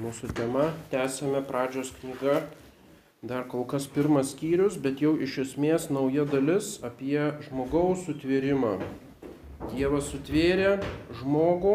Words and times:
Mūsų 0.00 0.30
tema 0.32 0.70
tęsėme 0.88 1.42
pradžios 1.44 1.90
knyga, 1.98 2.38
dar 3.20 3.42
kol 3.50 3.66
kas 3.68 3.84
pirmas 3.84 4.30
skyrius, 4.32 4.78
bet 4.80 5.02
jau 5.04 5.10
iš 5.20 5.34
esmės 5.42 5.90
nauja 5.92 6.24
dalis 6.24 6.78
apie 6.86 7.26
žmogaus 7.44 8.06
sutvėrimą. 8.06 8.78
Dievas 9.74 10.08
sutvėrė 10.08 10.78
žmogų 11.18 11.74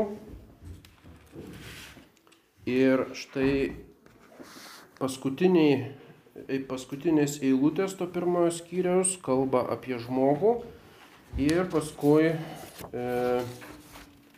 ir 2.66 3.06
štai 3.14 3.52
paskutiniai, 4.98 5.92
paskutinės 6.72 7.38
eilutės 7.46 7.94
to 8.00 8.10
pirmojo 8.10 8.56
skyriaus 8.58 9.20
kalba 9.28 9.68
apie 9.78 10.02
žmogų 10.02 10.56
ir 11.46 11.70
paskui 11.70 12.34
e, 12.34 13.06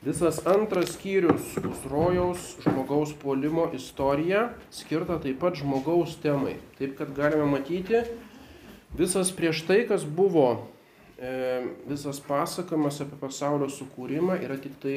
Visas 0.07 0.39
antras 0.47 0.93
skyrius 0.95 1.57
bus 1.59 1.79
rojaus 1.91 2.43
žmogaus 2.63 3.09
puolimo 3.19 3.65
istorija, 3.75 4.53
skirta 4.71 5.17
taip 5.19 5.41
pat 5.41 5.57
žmogaus 5.59 6.13
temai. 6.23 6.53
Taip 6.77 6.93
kad 6.95 7.09
galime 7.17 7.43
matyti, 7.51 8.05
visas 8.95 9.33
prieš 9.35 9.65
tai, 9.67 9.81
kas 9.89 10.05
buvo, 10.07 10.69
e, 11.19 11.33
visas 11.89 12.21
pasakojimas 12.23 13.01
apie 13.03 13.19
pasaulio 13.19 13.67
sukūrimą 13.67 14.37
yra 14.47 14.55
tik 14.63 14.77
tai 14.79 14.95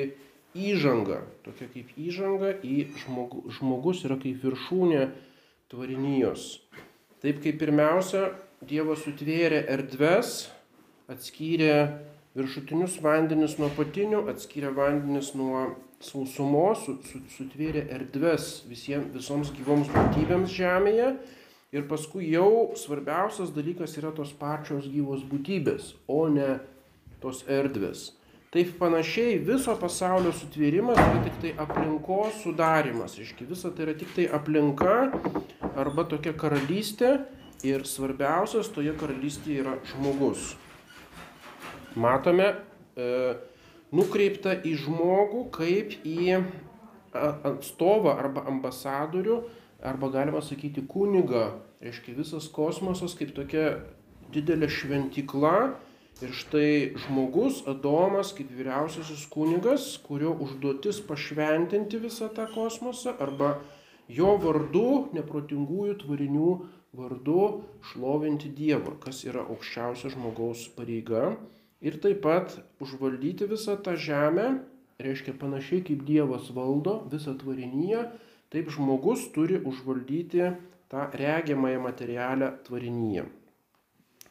įžanga, 0.55 1.25
tokia 1.43 1.67
kaip 1.75 1.91
įžanga 1.99 2.53
į 2.63 2.77
žmogu, 3.03 3.43
žmogus 3.59 4.05
yra 4.07 4.15
kaip 4.23 4.39
viršūnė 4.45 5.09
tvarinijos. 5.75 6.61
Taip 7.19 7.43
kaip 7.43 7.59
pirmiausia, 7.59 8.29
Dievas 8.63 9.03
sutvėrė 9.03 9.65
erdves, 9.73 10.45
atskyrė 11.11 11.75
viršutinius 12.39 12.99
vandenis 13.03 13.57
nuo 13.59 13.71
patinių, 13.75 14.25
atskyrė 14.31 14.71
vandenis 14.77 15.33
nuo 15.39 15.65
sausumos, 16.05 16.87
sutvėrė 17.35 17.85
erdves 17.97 18.63
visiems, 18.71 19.11
visoms 19.15 19.51
gyvoms 19.57 19.91
būtybėms 19.93 20.55
žemėje. 20.55 21.15
Ir 21.71 21.85
paskui 21.91 22.27
jau 22.33 22.73
svarbiausias 22.79 23.53
dalykas 23.55 23.93
yra 24.01 24.11
tos 24.15 24.33
pačios 24.35 24.89
gyvos 24.91 25.23
būtybės, 25.27 25.93
o 26.11 26.25
ne 26.31 26.57
tos 27.23 27.45
erdvės. 27.47 28.09
Taip 28.51 28.73
panašiai 28.81 29.37
viso 29.47 29.77
pasaulio 29.79 30.33
sutvėrimas 30.35 30.99
yra 30.99 31.21
tik 31.23 31.37
tai 31.43 31.53
aplinkos 31.63 32.41
sudarimas. 32.43 33.15
Iški 33.23 33.47
visa 33.47 33.71
tai 33.71 33.87
yra 33.87 33.95
tik 34.01 34.11
tai 34.17 34.27
aplinka 34.27 34.97
arba 35.79 36.07
tokia 36.11 36.35
karalystė 36.35 37.13
ir 37.63 37.87
svarbiausias 37.87 38.73
toje 38.75 38.97
karalystėje 38.99 39.63
yra 39.63 39.77
žmogus 39.93 40.57
matome 41.99 42.53
e, 42.53 43.35
nukreipta 43.95 44.55
į 44.67 44.77
žmogų 44.85 45.47
kaip 45.55 45.97
į 46.07 46.43
atstovą 47.13 48.15
arba 48.19 48.45
ambasadorių, 48.51 49.41
arba 49.83 50.11
galima 50.15 50.43
sakyti 50.45 50.85
kunigą. 50.87 51.51
Reiškia 51.81 52.15
visas 52.19 52.47
kosmosas 52.53 53.17
kaip 53.19 53.33
tokia 53.35 53.81
didelė 54.35 54.69
šventykla. 54.71 55.55
Ir 56.21 56.35
štai 56.37 56.93
žmogus, 57.01 57.63
Adomas, 57.71 58.35
kaip 58.37 58.51
vyriausiasis 58.53 59.23
kunigas, 59.33 59.95
kurio 60.05 60.35
užduotis 60.45 60.99
pašventinti 61.09 61.97
visą 62.03 62.29
tą 62.37 62.45
kosmosą, 62.53 63.15
arba 63.25 63.55
jo 64.11 64.35
vardu, 64.43 65.09
neprotingųjų 65.17 65.95
tvarinių 66.03 66.51
vardu, 66.99 67.47
šlovinti 67.89 68.51
Dievą, 68.53 68.99
kas 69.01 69.23
yra 69.25 69.47
aukščiausia 69.49 70.13
žmogaus 70.13 70.67
pareiga 70.77 71.39
ir 71.81 71.97
taip 72.01 72.23
pat 72.25 72.59
užvaldyti 72.81 73.49
visą 73.51 73.77
tą 73.85 73.97
žemę, 73.97 74.61
reiškia 75.01 75.37
panašiai 75.41 75.85
kaip 75.87 76.05
Dievas 76.09 76.51
valdo 76.55 77.01
visą 77.13 77.37
tvarinyje, 77.41 78.07
taip 78.53 78.71
žmogus 78.73 79.29
turi 79.35 79.61
užvaldyti 79.61 80.51
tą 80.91 81.07
regiamąją 81.15 81.81
materialę 81.81 82.53
tvarinyje. 82.67 83.25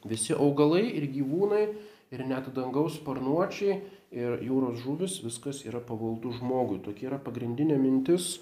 Visi 0.04 0.32
augalai 0.32 0.86
ir 0.96 1.08
gyvūnai 1.12 1.64
ir 2.14 2.22
net 2.28 2.48
dangaus 2.56 2.96
sparnuočiai 3.00 3.80
ir 4.10 4.40
jūros 4.44 4.80
žuvis 4.84 5.18
viskas 5.24 5.64
yra 5.68 5.80
pavaldu 5.84 6.32
žmogui. 6.38 6.80
Tokia 6.84 7.10
yra 7.10 7.20
pagrindinė 7.22 7.78
mintis 7.80 8.38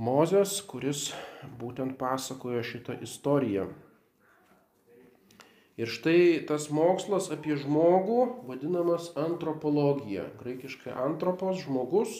Mozės, 0.00 0.60
kuris 0.64 1.10
būtent 1.60 1.96
pasakoja 1.98 2.62
šitą 2.64 2.94
istoriją. 3.04 3.66
Ir 5.80 5.88
štai 5.88 6.42
tas 6.44 6.66
mokslas 6.76 7.30
apie 7.32 7.54
žmogų 7.56 8.18
vadinamas 8.44 9.06
antropologija. 9.16 10.26
Graikiškai 10.42 10.92
antropos 10.92 11.62
žmogus, 11.62 12.18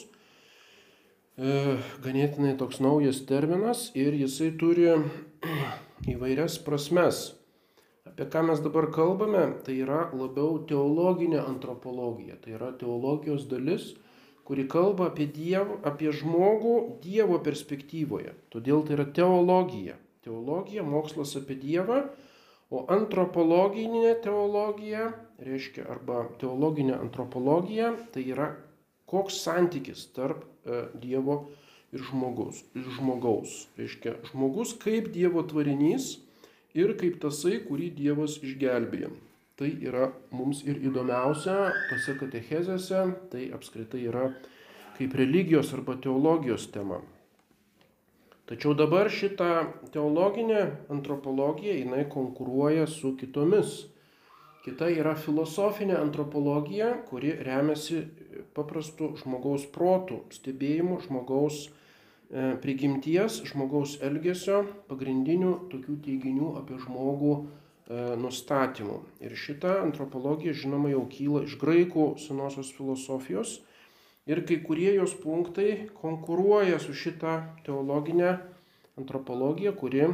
e, 1.37 1.75
ganėtinai 2.01 2.55
toks 2.57 2.79
naujas 2.81 3.19
terminas 3.29 3.83
ir 3.93 4.17
jisai 4.17 4.49
turi 4.57 4.87
įvairias 6.15 6.55
prasmes. 6.65 7.19
Apie 8.09 8.25
ką 8.33 8.41
mes 8.47 8.63
dabar 8.65 8.89
kalbame, 8.95 9.43
tai 9.61 9.77
yra 9.83 10.07
labiau 10.09 10.57
teologinė 10.65 11.43
antropologija. 11.43 12.39
Tai 12.41 12.57
yra 12.57 12.71
teologijos 12.81 13.45
dalis, 13.51 13.91
kuri 14.49 14.65
kalba 14.73 15.11
apie, 15.11 15.29
diev, 15.29 15.77
apie 15.85 16.09
žmogų 16.09 16.73
Dievo 17.05 17.37
perspektyvoje. 17.45 18.33
Todėl 18.49 18.81
tai 18.87 18.97
yra 18.97 19.05
teologija. 19.21 20.01
Teologija, 20.25 20.81
mokslas 20.81 21.37
apie 21.37 21.61
Dievą 21.61 22.01
O 22.71 22.85
antropologinė 22.87 24.13
teologija, 24.23 25.09
reiškia, 25.43 25.83
arba 25.91 26.23
teologinė 26.39 26.95
antropologija, 26.95 27.91
tai 28.13 28.23
yra 28.31 28.53
koks 29.11 29.41
santykis 29.43 30.05
tarp 30.15 30.45
e, 30.45 30.85
Dievo 31.03 31.41
ir 31.91 32.05
žmogus, 32.07 32.61
ir 32.79 32.87
žmogaus. 32.95 33.65
Reiškia, 33.79 34.15
žmogus 34.31 34.71
kaip 34.79 35.11
Dievo 35.11 35.43
tvarinys 35.43 36.13
ir 36.77 36.95
kaip 36.99 37.19
tasai, 37.23 37.59
kurį 37.65 37.91
Dievas 37.97 38.39
išgelbėjo. 38.39 39.11
Tai 39.59 39.67
yra 39.83 40.07
mums 40.33 40.63
ir 40.63 40.79
įdomiausia 40.79 41.57
tose 41.89 42.15
katechezėse, 42.17 43.03
tai 43.33 43.49
apskritai 43.53 44.05
yra 44.07 44.29
kaip 44.95 45.17
religijos 45.19 45.73
arba 45.75 45.99
teologijos 46.01 46.71
tema. 46.71 47.01
Tačiau 48.51 48.73
dabar 48.75 49.07
šita 49.07 49.45
teologinė 49.93 50.63
antropologija, 50.91 51.71
jinai 51.71 52.01
konkuruoja 52.11 52.83
su 52.91 53.13
kitomis. 53.15 53.85
Kita 54.65 54.89
yra 54.91 55.13
filosofinė 55.15 55.95
antropologija, 55.95 56.89
kuri 57.07 57.31
remiasi 57.47 58.01
paprastu 58.51 59.13
žmogaus 59.21 59.63
protų, 59.71 60.19
stebėjimu 60.35 60.99
žmogaus 61.05 61.61
e, 61.63 62.51
prigimties, 62.59 63.39
žmogaus 63.47 63.95
elgesio, 64.03 64.65
pagrindinių 64.91 65.55
tokių 65.71 65.95
teiginių 66.09 66.51
apie 66.59 66.83
žmogų 66.83 67.33
e, 67.39 67.43
nustatymų. 68.19 68.99
Ir 69.23 69.39
šita 69.47 69.77
antropologija, 69.85 70.51
žinoma, 70.51 70.91
jau 70.91 71.07
kyla 71.15 71.47
iš 71.47 71.55
graikų 71.63 72.17
senosios 72.27 72.75
filosofijos 72.75 73.61
ir 74.31 74.43
kai 74.47 74.61
kurie 74.63 74.93
jos 74.95 75.13
punktai 75.19 75.89
konkuruoja 75.99 76.79
su 76.79 76.95
šita 76.95 77.35
teologinė 77.65 78.35
antropologija, 78.99 79.73
kuri 79.75 80.07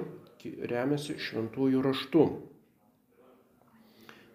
remiasi 0.72 1.18
šventųjų 1.22 1.82
raštu. 1.86 2.24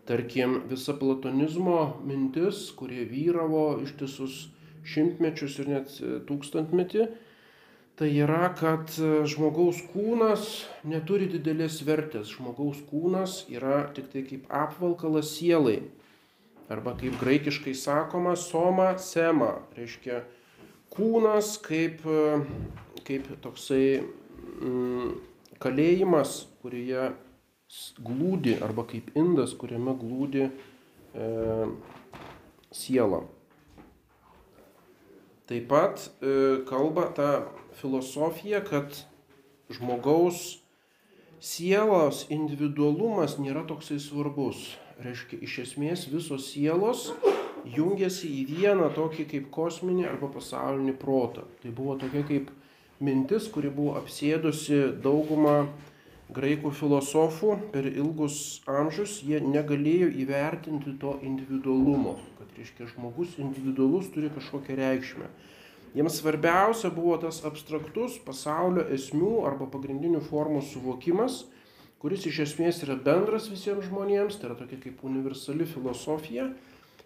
Tarkim, 0.06 0.58
visa 0.70 0.94
platonizmo 0.98 1.78
mintis, 2.06 2.66
kurie 2.78 3.04
vyravo 3.08 3.78
ištisus 3.84 4.48
šimtmečius 4.82 5.60
ir 5.62 5.70
net 5.70 5.92
tūkstantmetį, 6.26 7.06
tai 8.00 8.08
yra, 8.18 8.48
kad 8.58 8.90
žmogaus 9.30 9.78
kūnas 9.92 10.64
neturi 10.88 11.28
didelės 11.30 11.78
vertės. 11.86 12.34
Žmogaus 12.34 12.82
kūnas 12.90 13.44
yra 13.54 13.84
tik 13.94 14.10
tai 14.12 14.24
kaip 14.26 14.50
apvalkalas 14.50 15.36
sielai 15.36 15.78
arba 16.72 16.94
kaip 16.96 17.18
graikiškai 17.20 17.74
sakoma, 17.76 18.32
soma 18.36 18.94
sema, 18.98 19.50
reiškia 19.76 20.22
kūnas 20.92 21.56
kaip, 21.64 22.00
kaip 23.06 23.28
toksai 23.44 23.84
mm, 24.00 25.12
kalėjimas, 25.62 26.36
kurioje 26.64 27.10
glūdi, 28.04 28.56
arba 28.64 28.86
kaip 28.88 29.12
indas, 29.18 29.54
kuriame 29.58 29.94
glūdi 30.00 30.46
e, 30.48 31.28
siela. 32.72 33.22
Taip 35.48 35.68
pat 35.68 36.06
e, 36.20 36.34
kalba 36.68 37.08
ta 37.16 37.30
filosofija, 37.80 38.62
kad 38.64 38.96
žmogaus 39.72 40.62
sielos 41.42 42.26
individualumas 42.32 43.38
nėra 43.40 43.64
toksai 43.68 43.98
svarbus 44.00 44.70
reiškia, 45.00 45.38
iš 45.44 45.58
esmės 45.66 46.08
visos 46.12 46.50
sielos 46.52 47.10
jungiasi 47.68 48.28
į 48.40 48.42
vieną 48.50 48.90
tokį 48.96 49.28
kaip 49.30 49.48
kosminį 49.54 50.08
arba 50.10 50.28
pasaulinį 50.34 50.96
protą. 51.00 51.46
Tai 51.62 51.72
buvo 51.76 51.96
tokia 52.00 52.24
kaip 52.28 52.50
mintis, 53.02 53.48
kuri 53.52 53.70
buvo 53.72 53.96
apsėdusi 54.00 54.82
daugumą 55.02 55.56
graikų 56.32 56.72
filosofų 56.74 57.56
per 57.72 57.86
ilgus 57.90 58.62
amžius, 58.70 59.18
jie 59.26 59.40
negalėjo 59.44 60.10
įvertinti 60.24 60.96
to 61.00 61.16
individualumo, 61.22 62.16
kad 62.38 62.52
reiškia 62.56 62.88
žmogus 62.94 63.36
individualus 63.42 64.08
turi 64.14 64.32
kažkokią 64.32 64.78
reikšmę. 64.78 65.28
Jiems 65.92 66.22
svarbiausia 66.22 66.88
buvo 66.94 67.18
tas 67.20 67.42
abstraktus 67.44 68.16
pasaulio 68.24 68.86
esmių 68.94 69.42
arba 69.44 69.66
pagrindinių 69.68 70.22
formų 70.24 70.62
suvokimas, 70.70 71.42
kuris 72.02 72.26
iš 72.26 72.42
esmės 72.48 72.82
yra 72.82 72.96
bendras 72.98 73.46
visiems 73.52 73.86
žmonėms, 73.86 74.40
tai 74.40 74.50
yra 74.50 74.58
tokia 74.58 74.80
kaip 74.82 75.04
universali 75.06 75.68
filosofija. 75.70 76.50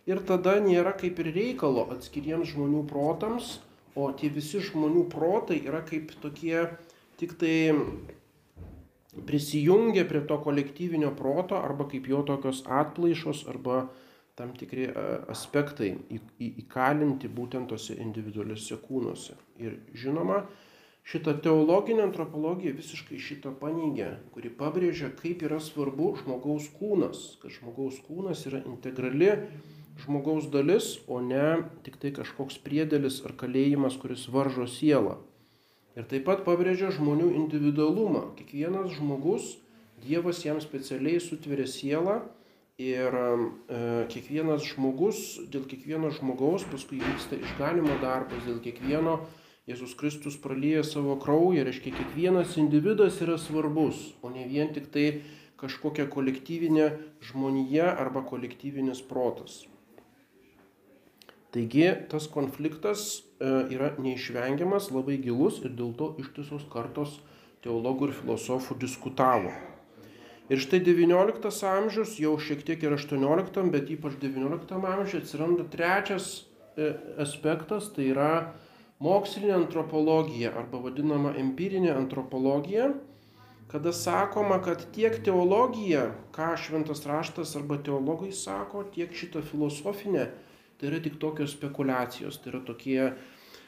Ir 0.07 0.23
tada 0.25 0.57
nėra 0.63 0.95
kaip 0.97 1.19
ir 1.21 1.33
reikalo 1.35 1.85
atskiriems 1.93 2.55
žmonių 2.55 2.85
protams, 2.89 3.59
o 3.99 4.09
tie 4.17 4.31
visi 4.33 4.63
žmonių 4.63 5.07
protai 5.13 5.59
yra 5.67 5.83
kaip 5.85 6.15
tokie 6.23 6.69
tik 7.21 7.35
tai 7.41 7.57
prisijungia 9.27 10.05
prie 10.09 10.21
to 10.29 10.39
kolektyvinio 10.45 11.13
proto 11.17 11.57
arba 11.57 11.89
kaip 11.89 12.09
jo 12.09 12.23
tokios 12.29 12.63
atplaišos 12.69 13.47
arba 13.49 13.87
tam 14.37 14.53
tikri 14.53 14.91
e, 14.91 15.05
aspektai 15.33 15.95
įkalinti 16.45 17.31
būtent 17.33 17.73
tose 17.73 17.97
individualiuose 17.97 18.77
kūnuose. 18.85 19.37
Ir 19.65 19.79
žinoma, 19.97 20.43
šita 21.07 21.37
teologinė 21.45 22.05
antropologija 22.09 22.75
visiškai 22.77 23.19
šitą 23.23 23.53
paneigia, 23.61 24.17
kuri 24.35 24.51
pabrėžia, 24.51 25.13
kaip 25.21 25.45
yra 25.47 25.61
svarbu 25.63 26.17
žmogaus 26.23 26.67
kūnas, 26.79 27.37
kad 27.43 27.55
žmogaus 27.55 28.01
kūnas 28.09 28.43
yra 28.51 28.63
integrali 28.67 29.33
žmogaus 30.03 30.51
dalis, 30.53 30.97
o 31.09 31.23
ne 31.25 31.63
tik 31.87 31.97
tai 32.03 32.13
kažkoks 32.17 32.59
priedėlis 32.65 33.23
ar 33.25 33.33
kalėjimas, 33.39 33.97
kuris 34.01 34.27
varžo 34.29 34.67
sielą. 34.69 35.17
Ir 35.97 36.05
taip 36.11 36.27
pat 36.29 36.43
pabrėžia 36.45 36.91
žmonių 36.93 37.31
individualumą. 37.39 38.27
Kiekvienas 38.37 38.99
žmogus, 38.99 39.55
Dievas 40.05 40.43
jam 40.45 40.61
specialiai 40.61 41.21
sutveria 41.25 41.65
sielą 41.67 42.19
ir 42.77 43.15
e, 43.17 43.79
kiekvienas 44.13 44.67
žmogus, 44.69 45.23
dėl 45.49 45.65
kiekvieno 45.65 46.11
žmogaus 46.13 46.67
paskui 46.69 47.01
vyksta 47.01 47.39
išganimo 47.41 47.97
darbas, 48.03 48.45
dėl 48.45 48.61
kiekvieno 48.61 49.17
Jėzus 49.67 49.97
Kristus 49.99 50.37
pralyja 50.39 50.85
savo 50.87 51.17
kraują, 51.19 51.65
reiškia 51.67 51.91
kiekvienas 51.97 52.53
individas 52.61 53.17
yra 53.25 53.35
svarbus, 53.35 54.13
o 54.23 54.29
ne 54.31 54.45
vien 54.47 54.69
tik 54.71 54.85
tai 54.95 55.07
kažkokia 55.59 56.05
kolektyvinė 56.07 56.85
žmonija 57.27 57.89
arba 57.99 58.23
kolektyvinis 58.29 59.01
protas. 59.09 59.65
Taigi 61.51 61.89
tas 62.13 62.29
konfliktas 62.31 63.07
e, 63.17 63.49
yra 63.75 63.89
neišvengiamas, 63.99 64.93
labai 64.95 65.17
gilus 65.25 65.59
ir 65.65 65.75
dėl 65.75 65.97
to 65.99 66.13
ištisos 66.23 66.69
kartos 66.71 67.17
teologų 67.67 68.13
ir 68.13 68.15
filosofų 68.21 68.77
diskutavo. 68.85 69.51
Ir 70.47 70.63
štai 70.63 70.79
XIX 70.87 71.59
amžius, 71.73 72.15
jau 72.23 72.37
šiek 72.39 72.63
tiek 72.63 72.87
ir 72.87 72.95
XVIII, 72.95 73.67
bet 73.75 73.91
ypač 73.91 74.15
XIX 74.23 74.79
amžiuje 74.93 75.25
atsiranda 75.25 75.67
trečias 75.75 76.31
e, 76.79 76.93
aspektas, 77.27 77.91
tai 77.97 78.13
yra 78.13 78.31
mokslinė 79.03 79.55
antropologija 79.59 80.55
arba 80.57 80.81
vadinama 80.87 81.35
empirinė 81.37 81.93
antropologija, 81.97 82.93
kada 83.69 83.93
sakoma, 83.93 84.61
kad 84.63 84.87
tiek 84.95 85.19
teologija, 85.27 86.09
ką 86.33 86.55
šventas 86.61 87.03
raštas 87.07 87.57
arba 87.59 87.81
teologai 87.83 88.33
sako, 88.33 88.87
tiek 88.95 89.13
šita 89.13 89.43
filosofinė 89.45 90.29
tai 90.77 90.91
yra 90.91 91.01
tik 91.01 91.19
tokios 91.21 91.55
spekulacijos, 91.57 92.39
tai 92.43 92.53
yra 92.53 92.61
tokie 92.65 93.13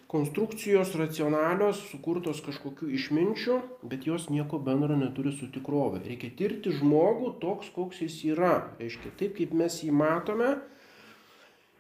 konstrukcijos 0.09 0.95
racionalios, 0.97 1.81
sukurtos 1.91 2.41
kažkokiu 2.45 2.89
išminčiu, 2.97 3.59
bet 3.85 4.07
jos 4.09 4.29
nieko 4.33 4.61
bendro 4.65 4.97
neturi 4.97 5.33
su 5.37 5.51
tikrove. 5.53 6.01
Reikia 6.05 6.33
tirti 6.37 6.73
žmogų 6.79 7.35
toks, 7.43 7.69
koks 7.75 8.03
jis 8.05 8.19
yra. 8.33 8.55
Reiškia, 8.81 9.13
taip 9.21 9.37
kaip 9.41 9.53
mes 9.57 9.81
jį 9.85 9.93
matome. 9.93 10.57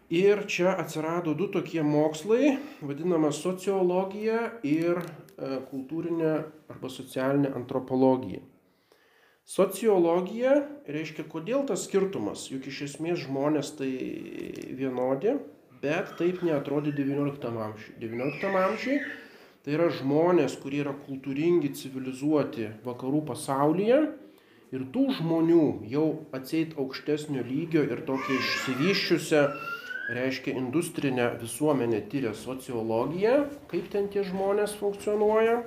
Ir 0.08 0.46
čia 0.48 0.72
atsirado 0.72 1.34
du 1.36 1.50
tokie 1.52 1.82
mokslai, 1.84 2.54
vadinama 2.80 3.28
sociologija 3.28 4.54
ir 4.64 5.02
e, 5.02 5.58
kultūrinė 5.68 6.30
arba 6.72 6.88
socialinė 6.88 7.50
antropologija. 7.58 8.40
Sociologija 9.48 10.54
reiškia, 10.88 11.26
kodėl 11.28 11.66
tas 11.68 11.84
skirtumas, 11.84 12.46
juk 12.48 12.70
iš 12.72 12.82
esmės 12.86 13.26
žmonės 13.26 13.74
tai 13.76 13.92
vienodi, 14.80 15.36
bet 15.84 16.16
taip 16.16 16.40
neatrodė 16.44 16.96
XIX 16.96 17.60
amžiui. 17.68 17.94
XIX 18.00 18.58
amžiui 18.64 18.98
tai 19.64 19.76
yra 19.76 19.92
žmonės, 19.92 20.56
kurie 20.62 20.80
yra 20.86 20.96
kultūringi, 21.04 21.74
civilizuoti 21.76 22.72
vakarų 22.84 23.26
pasaulyje 23.28 24.04
ir 24.72 24.84
tų 24.92 25.10
žmonių 25.20 25.64
jau 25.92 26.06
atseit 26.36 26.76
aukštesnio 26.80 27.44
lygio 27.44 27.84
ir 27.84 28.04
tokia 28.08 28.36
išsivyščiusią, 28.40 29.42
reiškia, 30.08 30.56
industrinę 30.56 31.30
visuomenę 31.40 32.00
tyria 32.08 32.34
sociologija, 32.34 33.42
kaip 33.68 33.90
ten 33.92 34.08
tie 34.12 34.24
žmonės 34.24 34.76
funkcionuoja 34.80 35.60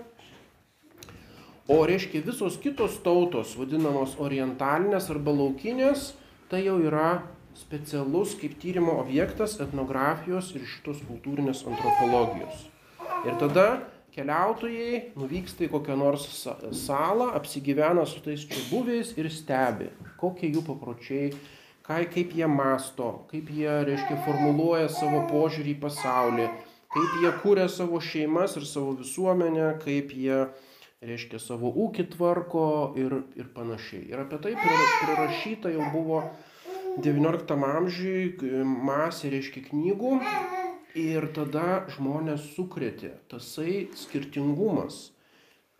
O 1.71 1.85
reiškia 1.87 2.19
visos 2.25 2.57
kitos 2.59 2.97
tautos, 3.05 3.53
vadinamos 3.55 4.17
orientalinės 4.19 5.05
arba 5.13 5.31
laukinės, 5.31 6.09
tai 6.51 6.65
jau 6.65 6.73
yra 6.81 7.21
specialus 7.55 8.33
kaip 8.39 8.57
tyrimo 8.59 8.97
objektas 8.99 9.53
etnografijos 9.63 10.49
ir 10.57 10.65
šitos 10.67 10.99
kultūrinės 11.05 11.61
antropologijos. 11.69 12.65
Ir 13.23 13.37
tada 13.39 13.65
keliautojai 14.11 15.13
nuvyksta 15.15 15.67
į 15.67 15.71
kokią 15.77 15.95
nors 16.01 16.25
salą, 16.81 17.29
apsigyvena 17.37 18.03
su 18.09 18.19
tais 18.25 18.43
čia 18.49 18.65
buviais 18.71 19.13
ir 19.15 19.29
stebi, 19.31 19.91
kokie 20.19 20.49
jų 20.51 20.65
papročiai, 20.67 21.31
ką, 21.91 22.13
kaip 22.13 22.33
jie 22.35 22.47
masto, 22.47 23.25
kaip 23.31 23.49
jie, 23.49 23.71
reiškia, 23.87 24.19
formuluoja 24.25 24.89
savo 24.89 25.25
požiūrį 25.29 25.75
į 25.75 25.79
pasaulį, 25.81 26.47
kaip 26.93 27.17
jie 27.23 27.31
kūrė 27.43 27.67
savo 27.69 27.99
šeimas 27.99 28.55
ir 28.59 28.65
savo 28.65 28.95
visuomenę, 28.99 29.73
kaip 29.83 30.13
jie 30.15 30.45
reiškia 31.01 31.39
savo 31.41 31.71
ūkį 31.71 32.07
tvarko 32.15 32.93
ir, 32.99 33.23
ir 33.35 33.49
panašiai. 33.55 34.05
Ir 34.11 34.23
apie 34.23 34.39
tai 34.43 34.55
prirašyta 34.59 35.71
jau 35.73 35.89
buvo 35.93 36.23
XIX 37.01 37.67
amžiui 37.71 38.63
masė, 38.63 39.31
reiškia, 39.33 39.67
knygų. 39.71 40.19
Ir 40.99 41.29
tada 41.31 41.85
žmonės 41.95 42.49
sukrėtė 42.51 43.13
tasai 43.31 43.87
skirtingumas, 43.95 45.13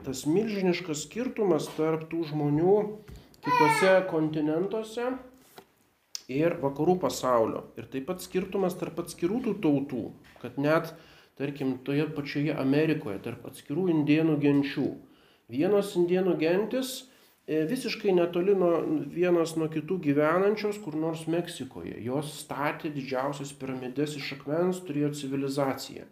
tas 0.05 0.23
milžiniškas 0.23 1.03
skirtumas 1.03 1.67
tarp 1.75 2.05
tų 2.07 2.23
žmonių 2.29 2.77
kitose 3.43 3.91
kontinentuose 4.07 5.09
ir 6.39 6.57
vakarų 6.63 6.97
pasaulio. 7.03 7.67
Ir 7.79 7.91
taip 7.91 8.07
pat 8.09 8.23
skirtumas 8.23 8.77
tarp 8.79 9.03
atskirų 9.03 9.43
tų 9.47 9.55
tautų, 9.63 10.03
kad 10.41 10.57
net, 10.61 10.93
tarkim, 11.39 11.77
toje 11.85 12.07
pačioje 12.15 12.57
Amerikoje, 12.57 13.19
tarp 13.27 13.47
atskirų 13.51 13.89
indienų 13.93 14.37
genčių 14.41 14.89
Vienos 15.51 15.95
indienų 15.99 16.37
gentis 16.39 16.91
e, 17.43 17.65
visiškai 17.67 18.13
netoli 18.15 18.53
nuo 18.55 18.71
vienas 19.11 19.57
nuo 19.59 19.67
kitų 19.71 19.97
gyvenančios 20.05 20.79
kur 20.83 20.95
nors 20.95 21.25
Meksikoje. 21.27 21.97
Jos 22.05 22.31
statė 22.45 22.91
didžiausias 22.93 23.51
piramides 23.59 24.15
iš 24.19 24.29
akmens, 24.37 24.79
turėjo 24.87 25.11
civilizaciją. 25.19 26.07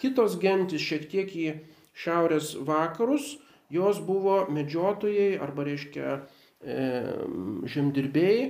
Kitos 0.00 0.36
gentis 0.42 0.84
šiek 0.84 1.08
tiek 1.12 1.32
į 1.32 1.46
šiaurės 1.96 2.52
vakarus, 2.68 3.38
jos 3.72 4.02
buvo 4.04 4.42
medžiotojai 4.52 5.38
arba 5.40 5.64
reiškia 5.70 6.18
e, 6.18 6.76
žemdirbėjai 7.72 8.44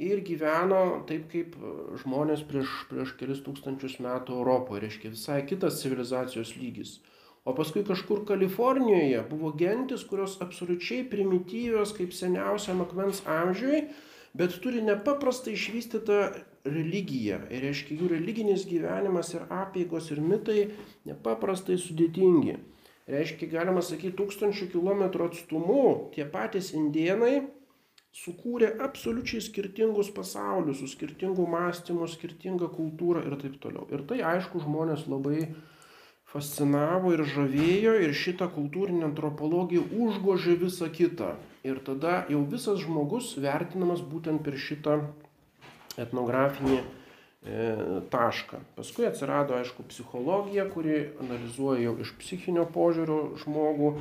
ir 0.00 0.22
gyveno 0.24 1.04
taip 1.08 1.28
kaip 1.32 1.56
žmonės 2.02 2.42
prieš, 2.48 2.72
prieš 2.90 3.14
kelis 3.20 3.42
tūkstančius 3.44 3.98
metų 4.04 4.38
Europoje, 4.40 4.84
reiškia 4.86 5.12
visai 5.12 5.40
kitas 5.48 5.80
civilizacijos 5.82 6.54
lygis. 6.56 6.98
O 7.44 7.54
paskui 7.56 7.82
kažkur 7.88 8.24
Kalifornijoje 8.28 9.20
buvo 9.30 9.52
gentis, 9.56 10.04
kurios 10.08 10.36
absoliučiai 10.44 11.06
primityvios 11.08 11.94
kaip 11.96 12.12
seniausiam 12.16 12.82
akmens 12.84 13.22
amžiui, 13.28 13.86
bet 14.36 14.56
turi 14.62 14.82
nepaprastai 14.84 15.54
išvystytą 15.56 16.18
religiją. 16.68 17.40
Ir 17.50 17.64
reiškia, 17.64 17.96
jų 17.96 18.10
religinis 18.12 18.66
gyvenimas 18.68 19.32
ir 19.34 19.46
apėgos 19.48 20.10
ir 20.12 20.20
mitai 20.24 20.66
nepaprastai 21.08 21.78
sudėtingi. 21.80 22.58
Reiškia, 23.10 23.48
galima 23.50 23.82
sakyti, 23.82 24.14
tūkstančių 24.20 24.68
kilometrų 24.74 25.30
atstumu 25.32 25.86
tie 26.14 26.28
patys 26.30 26.70
indienai 26.76 27.40
sukūrė 28.16 28.72
absoliučiai 28.82 29.42
skirtingus 29.44 30.10
pasaulius, 30.14 30.80
su 30.80 30.88
skirtingu 30.90 31.46
mąstymu, 31.50 32.08
skirtinga 32.10 32.70
kultūra 32.74 33.22
ir 33.26 33.36
taip 33.42 33.60
toliau. 33.62 33.86
Ir 33.94 34.02
tai 34.08 34.20
aišku 34.32 34.62
žmonės 34.64 35.06
labai 35.10 35.46
fascinavo 36.30 37.12
ir 37.14 37.24
žavėjo 37.26 37.96
ir 38.04 38.14
šita 38.14 38.50
kultūrinė 38.54 39.08
antropologija 39.08 39.82
užgožė 39.82 40.56
visą 40.60 40.90
kitą. 40.94 41.34
Ir 41.66 41.82
tada 41.86 42.24
jau 42.32 42.44
visas 42.48 42.80
žmogus 42.84 43.34
vertinamas 43.42 44.02
būtent 44.06 44.42
per 44.46 44.56
šitą 44.56 45.00
etnografinį 46.00 46.78
e, 46.78 46.84
tašką. 48.12 48.62
Paskui 48.78 49.08
atsirado, 49.08 49.58
aišku, 49.58 49.84
psichologija, 49.90 50.68
kuri 50.72 51.10
analizuoja 51.20 51.82
jau 51.88 51.96
iš 52.04 52.14
psichinio 52.22 52.64
požiūrio 52.74 53.20
žmogų. 53.42 53.96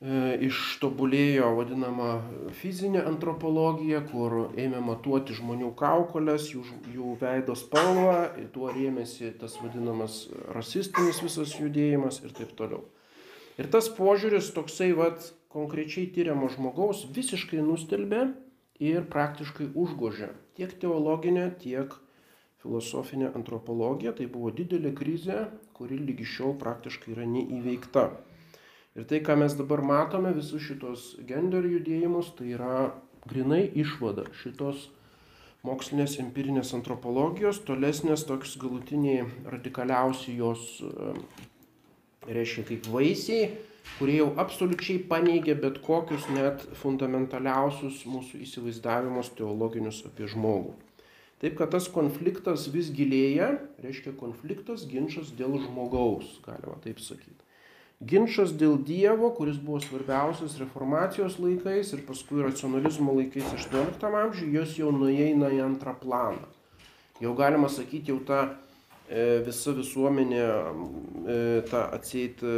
Ištobulėjo 0.00 1.50
vadinama 1.58 2.22
fizinė 2.56 3.02
antropologija, 3.04 4.00
kur 4.08 4.48
ėmė 4.56 4.80
matuoti 4.80 5.36
žmonių 5.36 5.74
kaukolės, 5.76 6.48
jų, 6.54 6.64
jų 6.94 7.16
veido 7.20 7.52
spalvą, 7.52 8.30
tuo 8.54 8.70
rėmėsi 8.72 9.34
tas 9.40 9.58
vadinamas 9.60 10.22
rasistinis 10.56 11.20
visas 11.20 11.52
judėjimas 11.58 12.22
ir 12.24 12.32
taip 12.32 12.56
toliau. 12.56 12.86
Ir 13.60 13.68
tas 13.68 13.90
požiūris 13.92 14.54
toksai 14.56 14.94
vat 14.96 15.34
konkrečiai 15.52 16.08
tyriamo 16.14 16.48
žmogaus 16.48 17.04
visiškai 17.12 17.60
nustelbė 17.60 18.30
ir 18.80 19.04
praktiškai 19.12 19.68
užgožė 19.76 20.30
tiek 20.56 20.72
teologinę, 20.80 21.50
tiek 21.60 21.92
filosofinę 22.62 23.34
antropologiją. 23.36 24.14
Tai 24.16 24.26
buvo 24.32 24.48
didelė 24.52 24.94
krizė, 24.96 25.44
kuri 25.76 26.00
lygi 26.00 26.24
šiol 26.24 26.56
praktiškai 26.60 27.12
yra 27.12 27.28
neįveikta. 27.28 28.08
Ir 28.98 29.06
tai, 29.06 29.20
ką 29.22 29.36
mes 29.38 29.54
dabar 29.54 29.84
matome, 29.86 30.32
visus 30.34 30.64
šitos 30.66 31.12
gender 31.28 31.66
judėjimus, 31.66 32.32
tai 32.38 32.50
yra 32.56 32.90
grinai 33.30 33.62
išvada 33.78 34.24
šitos 34.40 34.88
mokslinės 35.66 36.16
empirinės 36.22 36.72
antropologijos, 36.74 37.60
tolesnės 37.68 38.24
toks 38.26 38.56
galutiniai 38.60 39.26
radikaliausi 39.52 40.34
jos, 40.38 40.64
reiškia, 42.26 42.64
kaip 42.70 42.88
vaisiai, 42.90 43.50
kurie 43.98 44.16
jau 44.20 44.30
absoliučiai 44.40 45.02
paneigia 45.10 45.54
bet 45.58 45.80
kokius 45.84 46.26
net 46.34 46.64
fundamentaliausius 46.80 48.02
mūsų 48.08 48.40
įsivaizdavimus 48.46 49.30
teologinius 49.38 50.02
apie 50.08 50.28
žmogų. 50.30 50.74
Taip, 51.40 51.54
kad 51.56 51.70
tas 51.72 51.86
konfliktas 51.88 52.66
vis 52.72 52.90
gilėja, 52.92 53.54
reiškia 53.80 54.12
konfliktas, 54.20 54.84
ginčas 54.88 55.30
dėl 55.36 55.56
žmogaus, 55.62 56.34
galima 56.44 56.76
taip 56.84 57.00
sakyti. 57.00 57.39
Ginčas 58.00 58.54
dėl 58.56 58.78
Dievo, 58.80 59.28
kuris 59.36 59.58
buvo 59.60 59.76
svarbiausias 59.84 60.54
reformacijos 60.56 61.34
laikais 61.36 61.90
ir 61.92 62.00
paskui 62.06 62.40
racionalizmo 62.40 63.12
laikais 63.18 63.50
18 63.52 64.08
amžiuje, 64.22 64.54
jos 64.56 64.78
jau 64.78 64.88
nueina 64.94 65.50
į 65.52 65.60
antrą 65.66 65.92
planą. 66.00 66.48
Jau 67.20 67.34
galima 67.36 67.68
sakyti, 67.68 68.08
jau 68.08 68.22
ta 68.24 68.38
e, 69.04 69.42
visa 69.44 69.76
visuomenė, 69.76 70.40
e, 70.40 71.36
ta 71.68 71.84
atseit 71.92 72.40
e, 72.40 72.56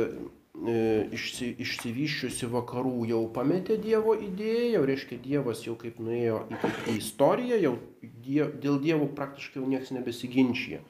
išsi, 1.18 1.50
išsivyščiusi 1.66 2.46
vakarų 2.54 3.08
jau 3.10 3.24
pametė 3.34 3.80
Dievo 3.82 4.14
idėją, 4.14 4.76
jau 4.76 4.86
reiškia 4.92 5.18
Dievas 5.26 5.66
jau 5.66 5.74
kaip 5.80 5.98
nuėjo 5.98 6.44
į, 6.54 6.60
į 6.92 6.98
istoriją, 7.00 7.58
jau 7.66 7.74
die, 7.98 8.44
dėl 8.62 8.78
Dievo 8.84 9.10
praktiškai 9.18 9.58
jau 9.58 9.66
niekas 9.74 9.90
nebesiginčia. 9.98 10.84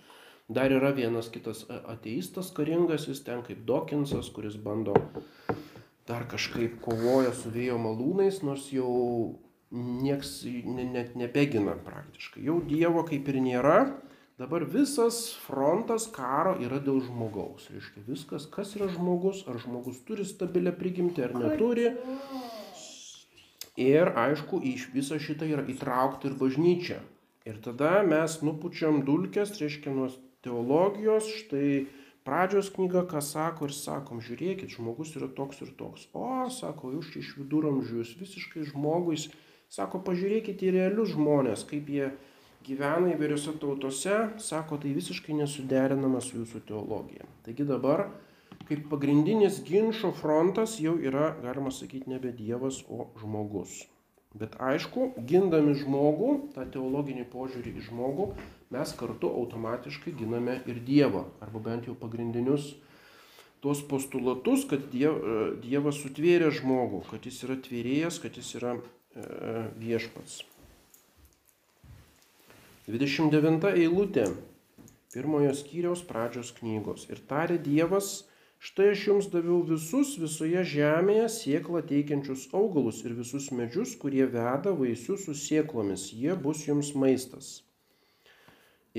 Dar 0.52 0.72
yra 0.74 0.90
vienas 0.92 1.30
kitas 1.32 1.64
ateistas 1.70 2.50
karingasis, 2.52 3.22
ten 3.24 3.40
kaip 3.46 3.62
Dokinsas, 3.68 4.28
kuris 4.34 4.58
bando 4.60 4.94
dar 6.08 6.26
kažkaip 6.28 6.80
kovoja 6.84 7.30
su 7.36 7.52
vėjo 7.54 7.78
malūnais, 7.80 8.42
nors 8.44 8.66
jau 8.74 8.92
nieks 9.72 10.42
net 10.44 11.14
nebegina 11.16 11.76
praktiškai. 11.86 12.42
Jau 12.44 12.58
Dievo 12.68 13.04
kaip 13.08 13.28
ir 13.32 13.38
nėra, 13.44 13.78
dabar 14.40 14.66
visas 14.68 15.22
frontas 15.46 16.08
karo 16.12 16.58
yra 16.60 16.82
dėl 16.82 17.00
žmogaus. 17.06 17.70
Reiškia 17.72 18.04
viskas, 18.08 18.48
kas 18.50 18.74
yra 18.76 18.90
žmogus, 18.92 19.46
ar 19.48 19.60
žmogus 19.62 20.02
turi 20.08 20.26
stabilę 20.28 20.74
prigimtį 20.76 21.28
ar 21.28 21.38
neturi. 21.38 21.94
Ir 23.80 24.12
aišku, 24.20 24.60
į 24.60 24.74
visą 24.92 25.16
šitą 25.22 25.48
yra 25.48 25.64
įtraukta 25.64 26.28
ir 26.28 26.36
bažnyčia. 26.36 27.00
Ir 27.48 27.56
tada 27.64 28.02
mes 28.06 28.36
nupučiam 28.44 29.00
dulkes, 29.06 29.56
reiškia, 29.58 29.94
nuo 29.96 30.10
teologijos, 30.44 31.28
štai 31.42 31.86
pradžios 32.26 32.70
knyga, 32.74 33.04
ką 33.10 33.22
sako 33.24 33.68
ir 33.68 33.76
sakom, 33.76 34.20
žiūrėkit, 34.22 34.74
žmogus 34.76 35.14
yra 35.18 35.28
toks 35.30 35.62
ir 35.64 35.72
toks. 35.78 36.08
O, 36.14 36.48
sako, 36.50 36.92
jūs 36.96 37.12
čia 37.14 37.22
iš 37.22 37.32
viduramžių, 37.40 38.02
jūs 38.02 38.12
visiškai 38.20 38.66
žmogus, 38.70 39.28
sako, 39.72 40.02
pažiūrėkit 40.06 40.62
į 40.62 40.74
realius 40.78 41.14
žmonės, 41.16 41.66
kaip 41.70 41.90
jie 41.90 42.12
gyvena 42.66 43.14
įvairiose 43.14 43.56
tautose, 43.62 44.18
sako, 44.42 44.78
tai 44.82 44.94
visiškai 44.94 45.34
nesuderinama 45.40 46.22
su 46.22 46.38
jūsų 46.42 46.62
teologija. 46.68 47.26
Taigi 47.46 47.66
dabar, 47.66 48.06
kaip 48.68 48.86
pagrindinis 48.92 49.62
ginčio 49.66 50.12
frontas 50.14 50.78
jau 50.82 50.94
yra, 51.00 51.32
galima 51.42 51.74
sakyti, 51.74 52.10
nebe 52.12 52.30
Dievas, 52.36 52.84
o 52.86 53.10
žmogus. 53.18 53.82
Bet 54.38 54.54
aišku, 54.64 55.10
gindami 55.28 55.74
žmogų, 55.76 56.30
tą 56.54 56.64
teologinį 56.72 57.26
požiūrį 57.32 57.74
į 57.76 57.84
žmogų, 57.90 58.30
mes 58.72 58.94
kartu 58.96 59.28
automatiškai 59.28 60.14
giname 60.16 60.60
ir 60.64 60.80
Dievą, 60.86 61.26
arba 61.44 61.60
bent 61.66 61.88
jau 61.90 61.96
pagrindinius 61.98 62.70
tuos 63.62 63.82
postulatus, 63.86 64.64
kad 64.70 64.88
Dievas 64.90 66.00
sutvėrė 66.00 66.48
žmogų, 66.56 67.04
kad 67.12 67.28
jis 67.28 67.42
yra 67.46 67.58
tvėrėjas, 67.62 68.18
kad 68.24 68.40
jis 68.40 68.48
yra 68.58 68.72
e, 68.78 69.68
viešpats. 69.78 70.40
29 72.88 73.68
eilutė 73.76 74.26
pirmojo 75.12 75.52
skyriaus 75.54 76.02
pradžios 76.08 76.50
knygos. 76.56 77.06
Ir 77.12 77.20
tarė 77.28 77.60
Dievas, 77.62 78.24
Štai 78.62 78.92
aš 78.92 79.00
jums 79.08 79.26
daviau 79.30 79.56
visus 79.66 80.10
visoje 80.22 80.60
žemėje 80.72 81.24
sieklą 81.36 81.80
teikiančius 81.88 82.44
augalus 82.58 83.00
ir 83.08 83.16
visus 83.18 83.48
medžius, 83.60 83.96
kurie 84.02 84.22
veda 84.34 84.74
vaisius 84.82 85.24
su 85.26 85.34
sieklomis, 85.40 86.04
jie 86.20 86.36
bus 86.44 86.60
jums 86.68 86.92
maistas. 87.04 87.48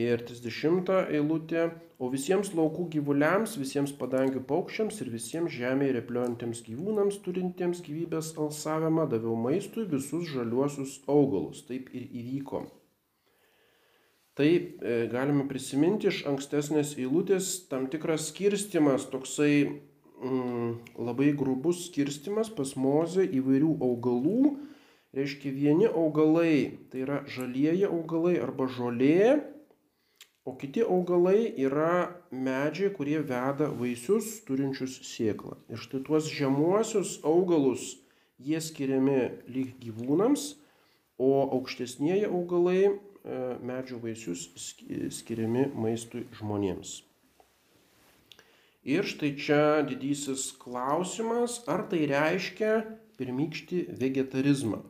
Ir 0.03 0.25
30 0.33 0.91
eilutė, 1.15 1.63
o 1.95 2.11
visiems 2.11 2.51
laukų 2.59 2.89
gyvuliams, 2.97 3.55
visiems 3.63 3.95
padangių 4.03 4.43
paukščiams 4.51 4.99
ir 5.05 5.15
visiems 5.15 5.55
žemėje 5.55 5.95
repliuojantiems 6.01 6.65
gyvūnams, 6.67 7.23
turintiems 7.23 7.85
gyvybės 7.87 8.35
alsavimą, 8.35 9.07
daviau 9.15 9.39
maistui 9.47 9.87
visus 9.97 10.27
žaliuosius 10.35 10.99
augalus. 11.07 11.63
Taip 11.71 11.93
ir 11.95 12.09
įvyko. 12.11 12.65
Tai 14.33 14.49
e, 14.49 14.93
galime 15.13 15.45
prisiminti 15.45 16.09
iš 16.09 16.23
ankstesnės 16.29 16.95
eilutės 16.97 17.67
tam 17.69 17.85
tikras 17.93 18.31
skirstimas, 18.31 19.05
toksai 19.11 19.53
mm, 19.67 20.71
labai 20.97 21.29
grubus 21.37 21.83
skirstimas 21.89 22.49
pas 22.49 22.73
mozę 22.73 23.27
įvairių 23.29 23.75
augalų. 23.77 24.55
Reiškia, 25.13 25.51
vieni 25.53 25.85
augalai 25.85 26.79
tai 26.89 27.03
yra 27.05 27.19
žalieji 27.29 27.85
augalai 27.85 28.39
arba 28.41 28.65
žolė, 28.65 29.43
o 30.49 30.55
kiti 30.57 30.81
augalai 30.81 31.53
yra 31.61 32.09
medžiai, 32.33 32.89
kurie 32.97 33.19
veda 33.21 33.69
vaisius 33.69 34.39
turinčius 34.47 34.97
sėklą. 35.05 35.59
Ir 35.69 35.77
štai 35.77 36.01
tuos 36.07 36.25
žemuosius 36.33 37.19
augalus 37.21 37.91
jie 38.41 38.57
skiriami 38.57 39.21
lyg 39.45 39.77
gyvūnams, 39.81 40.55
o 41.21 41.45
aukštesnieji 41.53 42.25
augalai 42.25 42.95
medžių 43.23 43.99
vaisius 44.03 44.49
skiriami 45.15 45.69
maistui 45.75 46.25
žmonėms. 46.35 47.01
Ir 48.83 49.07
štai 49.07 49.31
čia 49.39 49.79
didysis 49.87 50.49
klausimas, 50.59 51.61
ar 51.71 51.85
tai 51.87 52.03
reiškia 52.11 52.81
pirmykštį 53.15 53.85
vegetarizmą, 54.01 54.81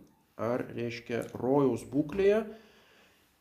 ar 0.41 0.65
reiškia 0.73 1.27
rojaus 1.37 1.85
būklėje 1.85 2.41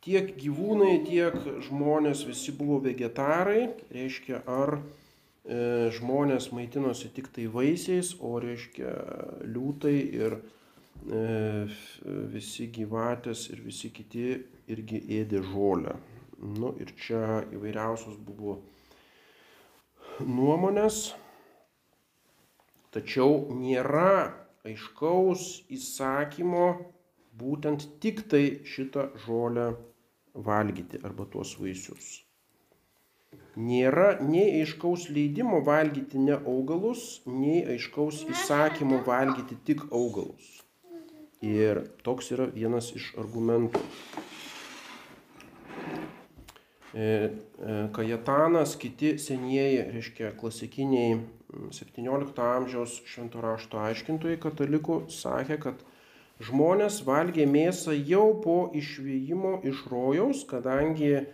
tiek 0.05 0.33
gyvūnai, 0.37 0.99
tiek 1.07 1.33
žmonės 1.65 2.25
visi 2.27 2.53
buvo 2.53 2.77
vegetarai, 2.83 3.71
reiškia 3.95 4.43
ar 4.45 4.75
e, 4.77 5.89
žmonės 5.95 6.51
maitinosi 6.53 7.09
tik 7.15 7.31
tai 7.33 7.47
vaisiais, 7.49 8.13
o 8.21 8.35
reiškia 8.43 8.93
liūtai 9.47 9.97
ir 10.21 10.37
E, 10.37 10.62
visi 12.33 12.69
gyvatės 12.71 13.49
ir 13.51 13.61
visi 13.65 13.89
kiti 13.91 14.27
irgi 14.71 15.01
ėdė 15.19 15.43
žolę. 15.51 15.97
Nu 16.43 16.73
ir 16.79 16.91
čia 16.99 17.43
įvairiausios 17.55 18.17
buvo 18.19 18.57
nuomonės, 20.23 21.13
tačiau 22.91 23.53
nėra 23.55 24.33
aiškaus 24.67 25.63
įsakymo 25.75 26.65
būtent 27.39 27.87
tik 27.99 28.27
tai 28.31 28.43
šitą 28.63 29.09
žolę 29.25 29.73
valgyti 30.33 30.99
arba 31.03 31.25
tuos 31.25 31.55
vaisius. 31.59 32.21
Nėra 33.55 34.19
nei 34.25 34.61
aiškaus 34.61 35.09
leidimo 35.13 35.61
valgyti 35.65 36.21
ne 36.21 36.37
augalus, 36.37 37.21
nei 37.25 37.63
aiškaus 37.75 38.23
įsakymo 38.33 39.03
valgyti 39.05 39.57
tik 39.65 39.83
augalus. 39.91 40.62
Ir 41.43 41.81
toks 42.05 42.31
yra 42.31 42.47
vienas 42.53 42.93
iš 42.95 43.09
argumentų. 43.19 43.81
E, 46.93 47.03
e, 47.03 47.75
Kajetanas, 47.95 48.77
kiti 48.79 49.17
senieji, 49.19 49.81
reiškia 49.95 50.31
klasikiniai 50.39 51.17
17 51.75 52.43
amžiaus 52.47 52.99
švento 53.09 53.43
rašto 53.43 53.81
aiškintojai 53.83 54.39
katalikų 54.41 54.99
sakė, 55.11 55.59
kad 55.67 55.85
žmonės 56.43 57.01
valgė 57.07 57.47
mėsą 57.49 57.97
jau 57.97 58.27
po 58.45 58.57
išvėjimo 58.77 59.57
iš 59.67 59.85
rojaus, 59.91 60.45
kadangi 60.47 61.25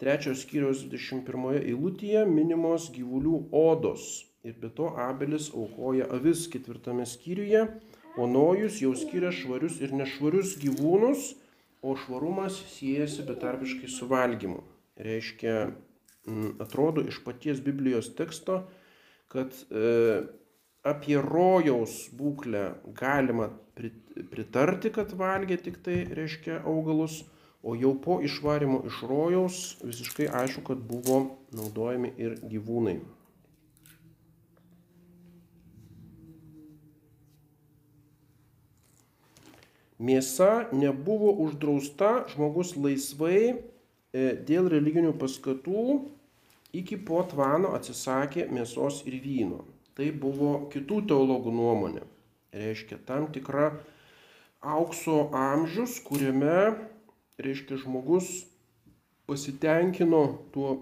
trečios 0.00 0.46
skyriaus 0.46 0.86
21 0.88 1.58
eilutėje 1.60 2.24
minimos 2.30 2.88
gyvulių 2.94 3.42
odos 3.50 4.24
Ir 4.44 4.52
be 4.60 4.68
to 4.68 4.90
Abelis 5.00 5.46
aukoja 5.56 6.04
avis 6.12 6.42
ketvirtame 6.52 7.06
skyriuje, 7.08 7.62
o 8.16 8.26
Nojus 8.30 8.80
jau 8.82 8.94
skiria 8.98 9.32
švarius 9.34 9.80
ir 9.82 9.94
nešvarius 9.96 10.54
gyvūnus, 10.62 11.32
o 11.84 11.96
švarumas 12.00 12.56
siejasi 12.72 13.26
betarpiškai 13.28 13.90
su 13.92 14.08
valgymu. 14.08 14.62
Reiškia, 14.96 15.66
atrodo 16.62 17.04
iš 17.04 17.20
paties 17.24 17.60
Biblijos 17.60 18.08
teksto, 18.16 18.62
kad 19.28 19.52
e, 19.68 20.22
apie 20.86 21.18
rojaus 21.20 22.06
būklę 22.16 22.64
galima 22.96 23.50
pritarti, 24.30 24.92
kad 24.94 25.12
valgė 25.18 25.58
tik 25.66 25.80
tai, 25.84 26.04
reiškia, 26.16 26.62
augalus, 26.64 27.24
o 27.64 27.74
jau 27.76 27.94
po 28.00 28.20
išvarimo 28.24 28.82
iš 28.88 29.02
rojaus 29.08 29.60
visiškai 29.82 30.28
aišku, 30.40 30.64
kad 30.70 30.84
buvo 30.88 31.20
naudojami 31.56 32.12
ir 32.20 32.38
gyvūnai. 32.44 32.98
Mėsa 40.04 40.68
nebuvo 40.74 41.32
uždrausta, 41.46 42.24
žmogus 42.32 42.74
laisvai 42.76 43.38
e, 43.54 43.56
dėl 44.48 44.68
religinių 44.72 45.14
paskatų 45.20 45.84
iki 46.74 46.98
po 47.08 47.22
tvano 47.30 47.72
atsisakė 47.78 48.48
mėsos 48.52 49.02
ir 49.08 49.20
vyno. 49.22 49.62
Tai 49.94 50.10
buvo 50.18 50.54
kitų 50.72 51.04
teologų 51.10 51.52
nuomonė. 51.54 52.02
Reiškia 52.54 52.98
tam 53.06 53.28
tikra 53.34 53.70
aukso 54.60 55.28
amžius, 55.34 56.00
kuriame, 56.02 56.74
reiškia, 57.38 57.78
žmogus 57.82 58.30
pasitenkino 59.26 60.24
tuo 60.52 60.74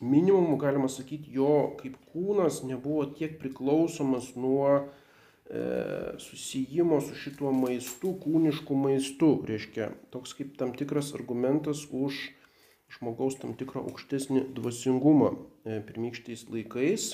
minimumu, 0.00 0.56
galima 0.56 0.88
sakyti, 0.88 1.32
jo 1.34 1.74
kaip 1.80 1.98
kūnas 2.12 2.62
nebuvo 2.66 3.06
tiek 3.18 3.38
priklausomas 3.40 4.32
nuo 4.38 4.88
susijimo 6.20 6.98
su 7.00 7.14
šituo 7.16 7.52
maistu, 7.56 8.10
kūnišku 8.20 8.76
maistu. 8.76 9.30
Reiškia, 9.48 9.92
toks 10.12 10.34
kaip 10.36 10.58
tam 10.60 10.74
tikras 10.76 11.14
argumentas 11.16 11.86
už 11.88 12.18
žmogaus 12.92 13.38
tam 13.40 13.54
tikrą 13.58 13.84
aukštesnį 13.88 14.46
dvasingumą 14.56 15.32
e, 15.34 15.80
pirmykščiais 15.84 16.46
laikais. 16.52 17.10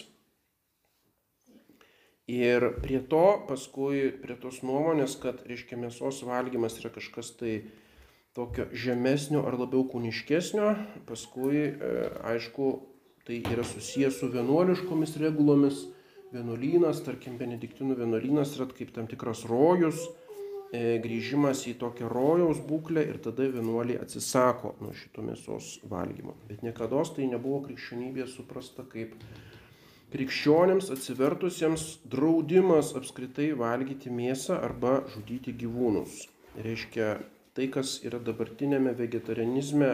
Ir 2.30 2.64
prie 2.80 3.02
to, 3.04 3.24
paskui 3.48 4.08
prie 4.22 4.36
tos 4.40 4.62
nuomonės, 4.64 5.18
kad, 5.20 5.42
reiškia, 5.44 5.76
mėsos 5.76 6.22
valgymas 6.24 6.78
yra 6.80 6.92
kažkas 6.94 7.34
tai 7.40 7.56
tokio 8.34 8.70
žemesnio 8.72 9.42
ar 9.44 9.58
labiau 9.60 9.84
kūniškesnio, 9.90 10.70
paskui, 11.10 11.66
e, 11.68 12.06
aišku, 12.32 12.70
tai 13.28 13.42
yra 13.52 13.66
susijęs 13.66 14.22
su 14.22 14.30
vienuoliškomis 14.32 15.18
regulomis. 15.20 15.84
Vienuolynas, 16.34 17.00
tarkim, 17.06 17.38
benediktinų 17.38 17.96
vienuolynas 18.02 18.56
yra 18.58 18.66
kaip 18.74 18.90
tam 18.96 19.06
tikras 19.10 19.44
rojus, 19.46 20.02
E, 20.74 20.98
grįžimas 20.98 21.60
į 21.70 21.76
tokią 21.78 22.08
rojaus 22.10 22.58
būklę 22.66 23.04
ir 23.06 23.20
tada 23.22 23.46
vienuoliai 23.46 24.00
atsisako 24.02 24.72
nuo 24.82 24.94
šito 24.96 25.22
mėsos 25.22 25.76
valgymo. 25.90 26.34
Bet 26.48 26.64
niekada 26.66 27.02
tai 27.14 27.28
nebuvo 27.30 27.60
krikščionybėje 27.68 28.26
suprasta 28.32 28.82
kaip 28.90 29.12
krikščionėms 30.14 30.90
atsivertusiems 30.94 31.84
draudimas 32.10 32.90
apskritai 32.98 33.52
valgyti 33.60 34.10
mėsą 34.10 34.58
arba 34.66 34.96
žudyti 35.14 35.54
gyvūnus. 35.62 36.24
Reiškia, 36.66 37.08
tai, 37.54 37.68
kas 37.70 38.00
yra 38.06 38.18
dabartinėme 38.22 38.96
vegetarianizme 38.98 39.92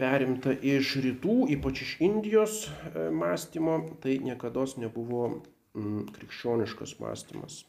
perimta 0.00 0.54
iš 0.54 0.96
rytų, 1.04 1.44
ypač 1.54 1.82
iš 1.84 1.92
Indijos 2.02 2.64
e, 2.66 3.10
mąstymo, 3.14 3.78
tai 4.02 4.18
niekada 4.22 4.66
nebuvo 4.80 5.28
mm, 5.74 6.08
krikščioniškas 6.16 6.98
mąstymas. 7.02 7.62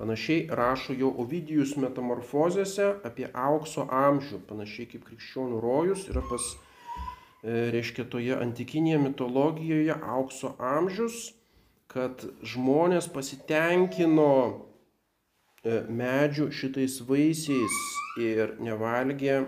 Panašiai 0.00 0.46
rašo 0.56 0.94
jau 0.96 1.10
Ovidijus 1.20 1.74
metamorfozėse 1.76 2.86
apie 3.04 3.28
aukso 3.36 3.84
amžių, 3.84 4.40
panašiai 4.48 4.88
kaip 4.94 5.04
krikščionių 5.04 5.60
rojus 5.60 6.06
yra 6.08 6.22
pas, 6.24 6.46
e, 7.44 7.68
reiškia, 7.74 8.08
toje 8.08 8.38
antikinėje 8.40 9.02
mitologijoje 9.04 9.98
aukso 10.16 10.54
amžius, 10.56 11.34
kad 11.90 12.24
žmonės 12.46 13.10
pasitenkino 13.12 14.69
medžių 15.64 16.48
šitais 16.56 17.00
vaisiais 17.04 17.76
ir 18.20 18.56
nevalgė, 18.64 19.42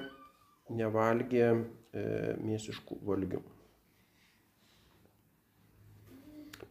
nevalgė 0.68 1.46
e, 1.48 1.56
mėsiškų 2.42 2.98
valgių. 3.06 3.40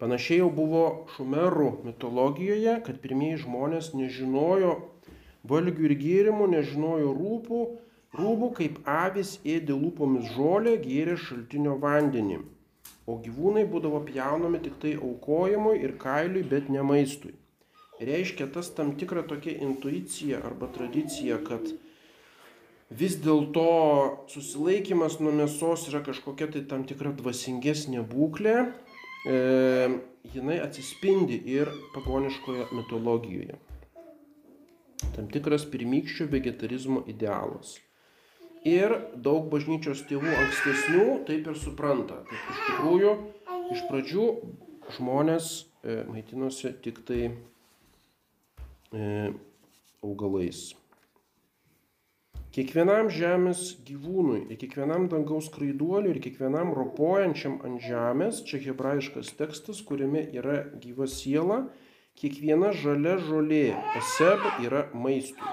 Panašiai 0.01 0.39
jau 0.39 0.49
buvo 0.49 0.83
šumerų 1.15 1.83
mitologijoje, 1.85 2.79
kad 2.85 3.01
pirmieji 3.01 3.43
žmonės 3.43 3.91
nežinojo 3.93 4.71
valgių 5.45 5.89
ir 5.89 5.97
gėrimų, 5.99 6.47
nežinojo 6.55 7.11
rūpų, 7.17 7.59
rūbų, 8.17 8.49
kaip 8.57 8.79
avis 8.85 9.35
ėdė 9.45 9.77
lūpomis 9.77 10.33
žolę, 10.37 10.77
gėrė 10.81 11.17
šaltinio 11.21 11.77
vandenį. 11.81 12.41
O 13.09 13.17
gyvūnai 13.21 13.67
būdavo 13.69 14.01
pjaunami 14.05 14.61
tik 14.65 14.81
tai 14.81 14.95
aukojimui 14.97 15.77
ir 15.81 15.97
kailiui, 16.01 16.45
bet 16.49 16.69
ne 16.69 16.81
maistui. 16.85 17.33
Reiškia 18.01 18.47
tas 18.53 18.71
tam 18.73 18.95
tikra 18.97 19.21
tokia 19.29 19.59
intuicija 19.61 20.39
arba 20.45 20.71
tradicija, 20.73 21.37
kad 21.45 21.67
vis 22.89 23.17
dėlto 23.23 23.65
susilaikimas 24.31 25.19
nuo 25.21 25.33
mėsos 25.35 25.85
yra 25.91 26.01
kažkokia 26.05 26.49
tai 26.55 26.63
tam 26.71 26.85
tikra 26.89 27.13
dvasingesnė 27.17 28.01
būklė, 28.09 28.55
e, 29.29 29.37
jinai 30.33 30.57
atsispindi 30.63 31.37
ir 31.53 31.69
pagoniškoje 31.93 32.71
mitologijoje. 32.73 33.59
Tam 35.15 35.29
tikras 35.31 35.65
pirmykščio 35.69 36.27
vegetarizmo 36.31 37.03
idealas. 37.09 37.77
Ir 38.67 38.93
daug 39.17 39.47
bažnyčios 39.49 40.03
tėvų 40.09 40.33
ankstesnių 40.37 41.05
taip 41.29 41.47
ir 41.49 41.57
supranta, 41.57 42.19
kad 42.29 42.51
iš 42.53 42.59
tikrųjų 42.67 43.13
iš 43.73 43.81
pradžių 43.89 44.27
žmonės 44.97 45.47
e, 45.57 46.03
maitinosi 46.11 46.73
tik 46.83 47.01
tai 47.07 47.31
augalais. 48.91 50.71
Kiekvienam 52.51 53.07
žemės 53.07 53.77
gyvūnui, 53.87 54.41
ir 54.51 54.57
kiekvienam 54.59 55.05
dangaus 55.07 55.45
skraiduoliui, 55.47 56.11
ir 56.11 56.19
kiekvienam 56.19 56.73
ropojančiam 56.75 57.61
ant 57.63 57.79
žemės, 57.79 58.41
čia 58.43 58.59
hebrajiškas 58.65 59.31
tekstas, 59.39 59.79
kuriame 59.87 60.25
yra 60.35 60.57
gyva 60.83 61.07
siela, 61.07 61.61
kiekviena 62.19 62.73
žalia 62.75 63.15
žolė, 63.23 63.63
eseb 64.01 64.43
yra 64.65 64.83
maistui. 64.91 65.47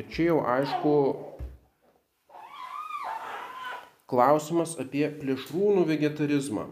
Ir 0.00 0.08
čia 0.08 0.30
jau 0.30 0.38
aišku 0.48 0.96
klausimas 4.08 4.78
apie 4.80 5.04
plėšrūnų 5.20 5.84
vegetarizmą. 5.92 6.70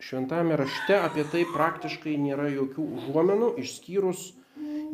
Šventame 0.00 0.56
rašte 0.56 0.96
apie 0.96 1.26
tai 1.28 1.42
praktiškai 1.52 2.14
nėra 2.16 2.48
jokių 2.48 2.84
užuomenų, 2.98 3.54
išskyrus 3.60 4.30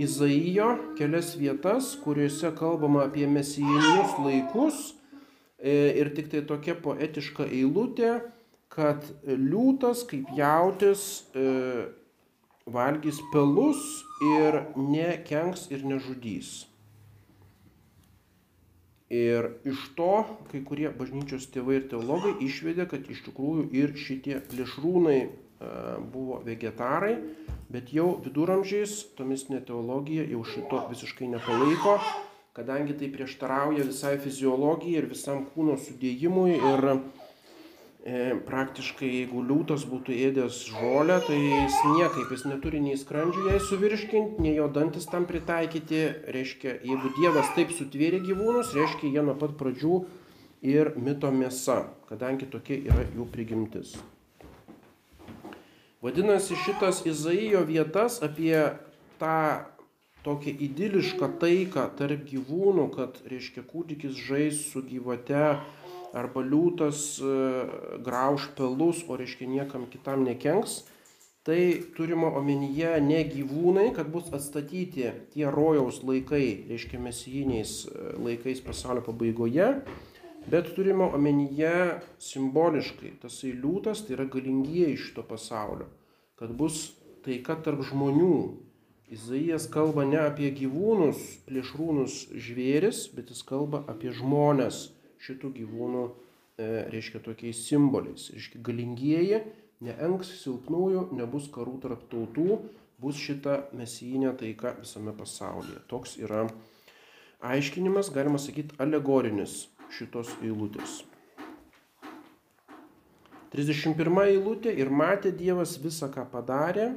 Izaijo 0.02 0.72
kelias 0.98 1.30
vietas, 1.40 1.94
kuriuose 2.02 2.50
kalbama 2.58 3.06
apie 3.06 3.24
mesijinius 3.30 4.16
laikus 4.20 4.80
e, 5.56 5.72
ir 6.02 6.10
tik 6.16 6.28
tai 6.34 6.42
tokia 6.50 6.74
poetiška 6.84 7.46
eilutė, 7.46 8.18
kad 8.68 9.06
liūtas 9.24 10.02
kaip 10.10 10.28
jautis 10.36 11.06
e, 11.32 11.46
valgys 12.66 13.22
pelus 13.32 13.80
ir 14.36 14.64
nekenks 14.76 15.68
ir 15.72 15.86
nežudys. 15.86 16.66
Ir 19.12 19.52
iš 19.68 19.82
to 19.98 20.24
kai 20.50 20.64
kurie 20.66 20.88
bažnyčios 20.90 21.46
tėvai 21.54 21.80
ir 21.80 21.90
teologai 21.92 22.34
išvedė, 22.42 22.88
kad 22.90 23.06
iš 23.06 23.22
tikrųjų 23.28 23.68
ir 23.78 23.92
šitie 24.00 24.40
plėšrūnai 24.50 25.20
E, 25.56 25.68
buvo 26.12 26.42
vegetarai, 26.44 27.14
bet 27.72 27.88
jau 27.96 28.10
viduramžiais 28.20 28.92
tomistinė 29.16 29.62
teologija 29.64 30.26
jau 30.28 30.42
šito 30.44 30.82
visiškai 30.90 31.30
nepalaiko, 31.32 31.94
kadangi 32.56 32.96
tai 33.00 33.08
prieštarauja 33.14 33.86
visai 33.88 34.18
fiziologijai 34.20 35.00
ir 35.00 35.08
visam 35.08 35.46
kūno 35.54 35.78
sudėjimui 35.80 36.58
ir 36.58 36.84
praktiškai 38.46 39.08
jeigu 39.08 39.40
liūtas 39.42 39.82
būtų 39.90 40.14
ėdęs 40.28 40.60
žolę, 40.70 41.16
tai 41.26 41.38
jis 41.40 41.78
niekaip, 41.96 42.30
jis 42.30 42.44
neturi 42.46 42.78
nei 42.84 42.94
skrandžių 42.98 43.48
jai 43.48 43.58
suvirškinti, 43.66 44.42
nei 44.44 44.54
jo 44.54 44.68
dantis 44.70 45.08
tam 45.10 45.26
pritaikyti, 45.26 46.02
reiškia, 46.36 46.76
jeigu 46.86 47.10
Dievas 47.18 47.50
taip 47.56 47.74
sutvėrė 47.74 48.22
gyvūnus, 48.28 48.74
reiškia, 48.78 49.10
jie 49.10 49.24
nuo 49.26 49.34
pat 49.40 49.56
pradžių 49.58 50.04
ir 50.62 50.92
mito 51.02 51.32
mėsa, 51.34 51.82
kadangi 52.06 52.46
tokia 52.52 52.78
yra 52.78 53.08
jų 53.16 53.26
prigimtis. 53.32 53.96
Vadinasi, 56.04 56.54
šitas 56.62 57.02
Izaijo 57.10 57.64
vietas 57.66 58.20
apie 58.22 58.54
tą 59.18 59.66
tokią 60.22 60.54
idilišką 60.62 61.32
taiką 61.42 61.88
tarp 61.98 62.22
gyvūnų, 62.30 62.86
kad, 62.94 63.18
reiškia, 63.26 63.66
kūdikis 63.66 64.14
žais 64.28 64.62
su 64.70 64.82
gyvate 64.86 65.56
arba 66.14 66.42
liūtas 66.44 67.18
e, 67.20 67.38
grauž 68.04 68.50
pelus, 68.58 69.02
o 69.08 69.16
reiškia 69.18 69.48
niekam 69.50 69.86
kitam 69.90 70.24
nekenks, 70.26 70.84
tai 71.46 71.82
turima 71.94 72.32
omenyje 72.34 72.96
ne 73.06 73.20
gyvūnai, 73.30 73.92
kad 73.94 74.10
bus 74.10 74.32
atstatyti 74.34 75.10
tie 75.34 75.46
rojaus 75.52 76.02
laikai, 76.02 76.66
reiškia 76.70 77.00
mesijiniais 77.02 77.78
e, 77.86 78.10
laikais 78.18 78.62
pasaulio 78.66 79.04
pabaigoje, 79.06 79.68
bet 80.50 80.72
turima 80.74 81.08
omenyje 81.14 82.00
simboliškai, 82.22 83.16
tasai 83.22 83.54
liūtas 83.54 84.06
tai 84.06 84.18
yra 84.18 84.28
galingieji 84.30 84.98
šito 85.06 85.26
pasaulio, 85.26 85.88
kad 86.38 86.54
bus 86.54 86.92
taika 87.26 87.58
tarp 87.62 87.82
žmonių. 87.86 88.62
Izaijas 89.06 89.68
kalba 89.70 90.02
ne 90.02 90.18
apie 90.18 90.48
gyvūnus, 90.50 91.20
plėšrūnus 91.46 92.24
žvėris, 92.42 93.04
bet 93.14 93.30
jis 93.30 93.44
kalba 93.46 93.84
apie 93.86 94.10
žmonės 94.10 94.88
šitų 95.24 95.52
gyvūnų, 95.56 96.04
e, 96.58 96.68
reiškia 96.92 97.22
tokiais 97.24 97.62
simboliais. 97.68 98.28
Reiškia 98.34 98.62
galingieji, 98.66 99.42
neengs 99.84 100.32
silpnųjų, 100.42 101.08
nebus 101.16 101.48
karų 101.52 101.78
tarp 101.84 102.06
tautų, 102.12 102.60
bus 103.02 103.18
šita 103.20 103.66
mesijinė 103.76 104.32
taika 104.40 104.76
visame 104.80 105.12
pasaulyje. 105.16 105.82
Toks 105.90 106.16
yra 106.22 106.46
aiškinimas, 107.44 108.12
galima 108.14 108.40
sakyti, 108.40 108.76
alegorinis 108.80 109.66
šitos 109.92 110.32
eilutės. 110.42 111.02
31 113.52 114.18
eilutė 114.26 114.72
ir 114.74 114.90
matė 114.90 115.30
Dievas 115.32 115.76
visą, 115.80 116.08
ką 116.12 116.26
padarė 116.32 116.90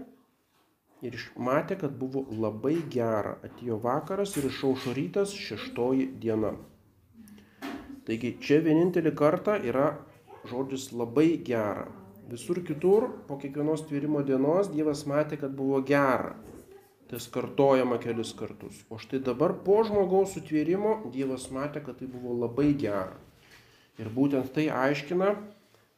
ir 1.06 1.16
matė, 1.38 1.78
kad 1.80 1.94
buvo 2.00 2.26
labai 2.32 2.80
gera. 2.92 3.38
Atėjo 3.46 3.78
vakaras 3.84 4.36
ir 4.40 4.50
išaušo 4.50 4.96
rytas 4.98 5.36
šeštoji 5.36 6.10
diena. 6.24 6.56
Taigi 8.10 8.32
čia 8.42 8.56
vienintelį 8.66 9.12
kartą 9.14 9.60
yra 9.70 9.92
žodis 10.50 10.88
labai 10.98 11.36
gera. 11.46 11.84
Visur 12.30 12.58
kitur 12.66 13.06
po 13.28 13.36
kiekvienos 13.38 13.84
tvėrimo 13.86 14.24
dienos 14.26 14.72
Dievas 14.74 15.04
matė, 15.06 15.38
kad 15.38 15.54
buvo 15.54 15.78
gera. 15.86 16.32
Tas 17.10 17.28
kartojama 17.30 18.00
kelis 18.02 18.32
kartus. 18.38 18.80
O 18.90 18.98
štai 19.02 19.20
dabar 19.28 19.54
po 19.62 19.78
žmogaus 19.86 20.34
sutvėrimo 20.34 21.12
Dievas 21.14 21.52
matė, 21.54 21.84
kad 21.86 22.02
tai 22.02 22.10
buvo 22.10 22.34
labai 22.34 22.72
gera. 22.82 23.14
Ir 24.02 24.10
būtent 24.18 24.50
tai 24.58 24.66
aiškina 24.74 25.30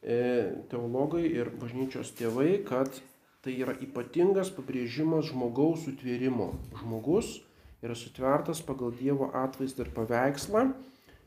e, 0.04 0.20
teologai 0.68 1.24
ir 1.24 1.48
bažnyčios 1.64 2.12
tėvai, 2.20 2.58
kad 2.68 2.92
tai 3.40 3.56
yra 3.56 3.72
ypatingas 3.80 4.52
pabrėžimas 4.52 5.32
žmogaus 5.32 5.88
sutvėrimo. 5.88 6.52
Žmogus 6.84 7.38
yra 7.80 7.96
sutvertas 7.96 8.60
pagal 8.60 8.92
Dievo 9.00 9.32
atvaizdą 9.32 9.88
ir 9.88 9.96
paveikslą. 9.96 10.72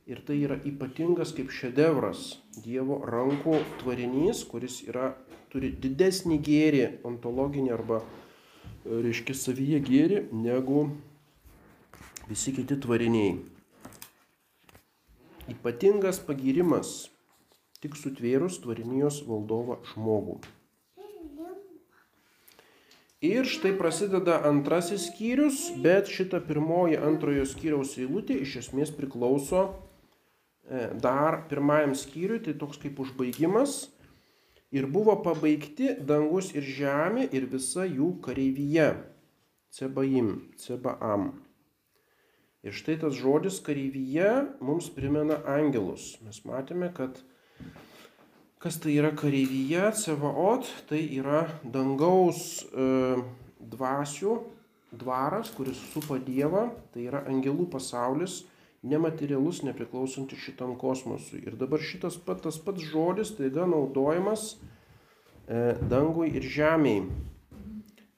Ir 0.06 0.20
tai 0.22 0.36
yra 0.46 0.60
ypatingas 0.62 1.32
kaip 1.34 1.50
šedevras 1.50 2.36
Dievo 2.62 3.00
rankų 3.10 3.58
tvarinys, 3.80 4.44
kuris 4.46 4.84
yra, 4.86 5.16
turi 5.50 5.72
didesnį 5.82 6.38
gėrį 6.46 6.84
ontologinį 7.10 7.72
arba 7.74 8.04
reiškia 8.86 9.34
savyje 9.34 9.80
gėri 9.88 10.20
negu 10.30 10.84
visi 12.30 12.54
kiti 12.54 12.78
tvariniai. 12.86 13.40
Ypatingas 15.50 16.22
pagirimas 16.28 16.94
tik 17.82 17.98
sutvėrus 17.98 18.60
tvarinijos 18.62 19.24
valdovą 19.26 19.80
žmogų. 19.90 20.38
Ir 23.26 23.50
štai 23.50 23.74
prasideda 23.74 24.38
antrasis 24.46 25.08
skyrius, 25.10 25.72
bet 25.82 26.10
šita 26.14 26.44
pirmoji 26.46 27.02
antrojo 27.10 27.46
skyriaus 27.50 27.98
eilutė 27.98 28.38
iš 28.46 28.58
esmės 28.62 28.94
priklauso 28.94 29.62
e, 29.66 29.95
dar 31.02 31.44
pirmajam 31.50 31.94
skyriui, 31.94 32.42
tai 32.42 32.56
toks 32.58 32.80
kaip 32.82 33.00
užbaigimas 33.04 33.86
ir 34.74 34.88
buvo 34.90 35.16
pabaigti 35.24 35.94
dangus 36.02 36.52
ir 36.56 36.66
žemė 36.66 37.28
ir 37.32 37.46
visa 37.52 37.86
jų 37.86 38.16
kareivyje. 38.26 38.90
Cebaim, 39.76 40.32
cebaam. 40.58 41.34
Ir 42.66 42.74
štai 42.74 42.96
tas 42.98 43.14
žodis 43.14 43.60
kareivyje 43.62 44.30
mums 44.64 44.88
primena 44.90 45.38
angelus. 45.52 46.16
Mes 46.26 46.40
matėme, 46.48 46.90
kad 46.96 47.20
kas 48.64 48.80
tai 48.82 48.96
yra 48.98 49.12
kareivyje, 49.14 49.84
cevaot, 50.02 50.66
tai 50.90 51.04
yra 51.20 51.44
dangaus 51.62 52.64
e, 52.72 52.88
dvasių 53.60 54.40
dvaras, 54.96 55.52
kuris 55.54 55.78
supa 55.92 56.18
Dievą, 56.24 56.70
tai 56.94 57.06
yra 57.12 57.22
angelų 57.30 57.68
pasaulis 57.76 58.42
nematerialus, 58.86 59.64
nepriklausantis 59.66 60.42
šitam 60.46 60.76
kosmosui. 60.80 61.42
Ir 61.48 61.58
dabar 61.60 61.82
šitas 61.82 62.18
pat, 62.22 62.44
tas 62.46 62.60
pats 62.62 62.84
žodis 62.86 63.34
taiga 63.38 63.66
naudojamas 63.70 64.56
e, 64.56 65.76
dangui 65.90 66.30
ir 66.38 66.46
žemiai. 66.46 67.06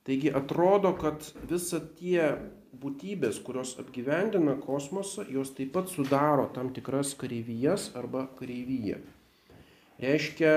Taigi 0.07 0.31
atrodo, 0.31 0.93
kad 0.99 1.25
visa 1.49 1.81
tie 1.99 2.35
būtybės, 2.77 3.41
kurios 3.43 3.73
apgyvendina 3.81 4.55
kosmosą, 4.61 5.25
jos 5.31 5.51
taip 5.57 5.73
pat 5.75 5.91
sudaro 5.91 6.47
tam 6.55 6.71
tikras 6.75 7.13
kareivijas 7.19 7.89
arba 7.97 8.27
kareivyje. 8.39 9.01
Reiškia, 10.03 10.53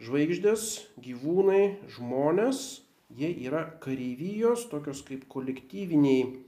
žvaigždės, 0.00 0.68
gyvūnai, 1.04 1.64
žmonės, 1.96 2.62
jie 3.14 3.30
yra 3.46 3.66
kareivijos, 3.82 4.68
tokios 4.70 5.02
kaip 5.06 5.26
kolektyviniai 5.28 6.46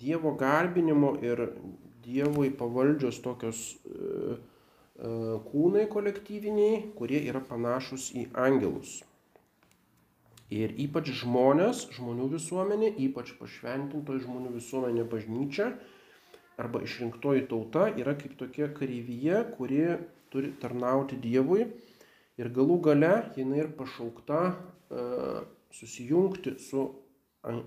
Dievo 0.00 0.30
garbinimo 0.32 1.10
ir 1.20 1.42
Dievui 2.10 2.50
pavaldžios 2.60 3.20
tokios 3.24 3.60
e, 3.70 4.34
e, 4.34 5.12
kūnai 5.50 5.86
kolektyviniai, 5.92 6.82
kurie 6.98 7.22
yra 7.30 7.42
panašus 7.52 8.10
į 8.18 8.26
angelus. 8.46 8.98
Ir 10.50 10.74
ypač 10.82 11.12
žmonės, 11.20 11.84
žmonių 11.94 12.26
visuomenė, 12.32 12.90
ypač 13.06 13.30
pašventintoji 13.38 14.24
žmonių 14.26 14.56
visuomenė 14.56 15.06
bažnyčia 15.12 15.70
arba 16.60 16.82
išrinktoji 16.84 17.46
tauta 17.48 17.86
yra 18.02 18.16
kaip 18.18 18.34
tokia 18.40 18.68
kareivyje, 18.74 19.44
kuri 19.54 19.84
turi 20.32 20.50
tarnauti 20.62 21.18
Dievui 21.22 21.68
ir 22.40 22.50
galų 22.56 22.80
gale 22.88 23.12
jinai 23.36 23.62
ir 23.62 23.70
pašaukta 23.78 24.40
uh, 24.50 25.38
susijungti 25.78 26.56
su 26.58 26.88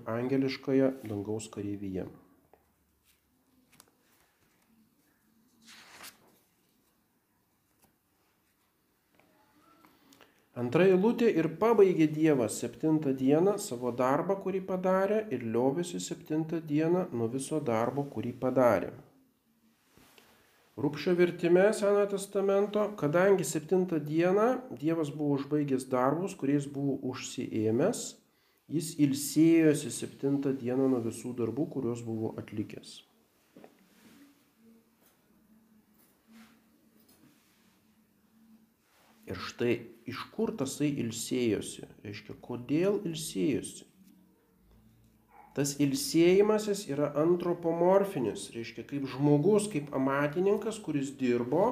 angeliškąją 0.06 0.92
dangaus 1.08 1.48
kareivyje. 1.56 2.06
Antra 10.54 10.84
eilutė 10.86 11.32
ir 11.34 11.48
pabaigė 11.58 12.06
Dievas 12.14 12.60
septintą 12.62 13.10
dieną 13.18 13.56
savo 13.58 13.90
darbą, 13.90 14.36
kurį 14.42 14.60
padarė, 14.68 15.24
ir 15.34 15.42
liovėsi 15.42 15.98
septintą 15.98 16.60
dieną 16.62 17.08
nuo 17.10 17.26
viso 17.32 17.58
darbo, 17.58 18.04
kurį 18.12 18.30
padarė. 18.44 18.92
Rūpšio 20.78 21.14
vertime 21.18 21.64
Senojo 21.74 22.06
testamento, 22.12 22.84
kadangi 22.98 23.46
septintą 23.46 23.98
dieną 23.98 24.46
Dievas 24.78 25.10
buvo 25.14 25.40
užbaigęs 25.40 25.88
darbus, 25.90 26.36
kuriais 26.38 26.68
buvo 26.70 27.00
užsiėmęs, 27.10 28.04
jis 28.70 28.92
ilsėjosi 29.02 29.90
septintą 29.90 30.54
dieną 30.62 30.86
nuo 30.94 31.02
visų 31.02 31.34
darbų, 31.40 31.66
kuriuos 31.74 32.02
buvo 32.06 32.30
atlikęs. 32.38 32.94
Ir 39.24 39.38
štai 39.40 39.74
iš 40.10 40.20
kur 40.34 40.52
tasai 40.58 40.90
ilsėjosi, 41.02 41.88
reiškia, 42.04 42.36
kodėl 42.44 43.00
ilsėjosi. 43.08 43.86
Tas 45.54 45.76
ilsėjimasis 45.78 46.88
yra 46.90 47.12
antropomorfinis, 47.22 48.48
reiškia, 48.56 48.82
kaip 48.90 49.06
žmogus, 49.12 49.68
kaip 49.70 49.92
amatininkas, 49.94 50.80
kuris 50.82 51.12
dirbo 51.14 51.68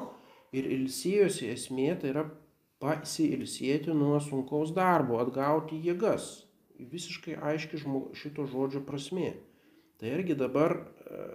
ir 0.55 0.69
ilsėjosi 0.71 1.51
esmė, 1.51 1.89
tai 1.99 2.13
yra 2.13 2.29
pasiilsėti 2.83 3.95
nuo 3.95 4.21
sunkaus 4.23 4.71
darbo, 4.75 5.19
atgauti 5.23 5.81
jėgas. 5.83 6.45
Visiškai 6.93 7.37
aiški 7.51 7.79
šito 8.19 8.47
žodžio 8.51 8.83
prasme. 8.87 9.35
Tai 9.99 10.11
irgi 10.11 10.35
dabar 10.39 10.75
e, 10.79 11.27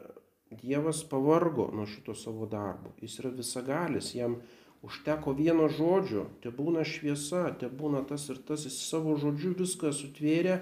Dievas 0.51 1.03
pavargo 1.07 1.69
nuo 1.75 1.85
šito 1.87 2.15
savo 2.15 2.47
darbo. 2.47 2.93
Jis 3.03 3.19
yra 3.19 3.31
visagalis, 3.35 4.13
jam 4.15 4.37
Užteko 4.85 5.33
vieno 5.33 5.65
žodžio, 5.73 6.27
te 6.43 6.51
būna 6.53 6.83
šviesa, 6.85 7.47
te 7.59 7.69
būna 7.69 8.03
tas 8.07 8.27
ir 8.29 8.37
tas, 8.45 8.67
jis 8.67 8.77
savo 8.89 9.15
žodžiu 9.17 9.55
viską 9.57 9.89
sutvėrė, 9.95 10.59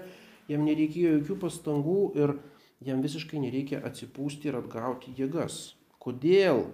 jam 0.48 0.64
nereikėjo 0.64 1.18
jokių 1.18 1.36
pastangų 1.42 1.98
ir 2.16 2.32
jam 2.86 3.02
visiškai 3.04 3.42
nereikia 3.42 3.82
atsipūsti 3.84 4.48
ir 4.50 4.58
atgauti 4.62 5.12
jėgas. 5.18 5.76
Kodėl 6.00 6.64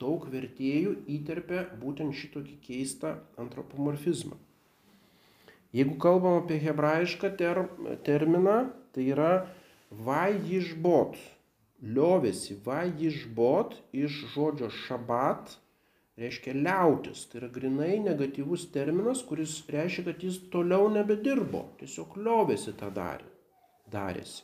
daug 0.00 0.26
vertėjų 0.32 0.98
įterpia 1.16 1.64
būtent 1.80 2.16
šitokį 2.16 2.60
keistą 2.66 3.16
antropomorfizmą? 3.40 4.36
Jeigu 5.72 5.96
kalbam 6.02 6.40
apie 6.40 6.58
hebrajišką 6.58 7.30
ter, 7.38 7.64
terminą, 8.06 8.72
tai 8.92 9.06
yra 9.14 9.32
Vajižbot. 9.90 11.16
Liovėsi. 11.80 12.58
Vajižbot 12.64 13.76
iš 13.96 14.18
žodžio 14.34 14.68
šabat 14.84 15.54
reiškia 16.18 16.54
liautis. 16.56 17.26
Tai 17.30 17.42
yra 17.42 17.50
grinai 17.52 17.98
negatyvus 18.02 18.68
terminas, 18.74 19.22
kuris 19.26 19.60
reiškia, 19.70 20.06
kad 20.10 20.24
jis 20.24 20.40
toliau 20.52 20.88
nebedirbo. 20.92 21.68
Tiesiog 21.80 22.16
liovėsi 22.18 22.74
tą 22.80 22.90
darė, 22.94 23.28
darėsi. 23.92 24.42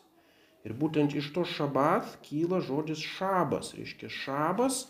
Ir 0.67 0.75
būtent 0.75 1.15
iš 1.15 1.31
to 1.35 1.45
šabat 1.47 2.19
kyla 2.27 2.61
žodis 2.65 3.03
šabas. 3.17 3.75
Reiškia 3.79 4.11
šabas 4.11 4.87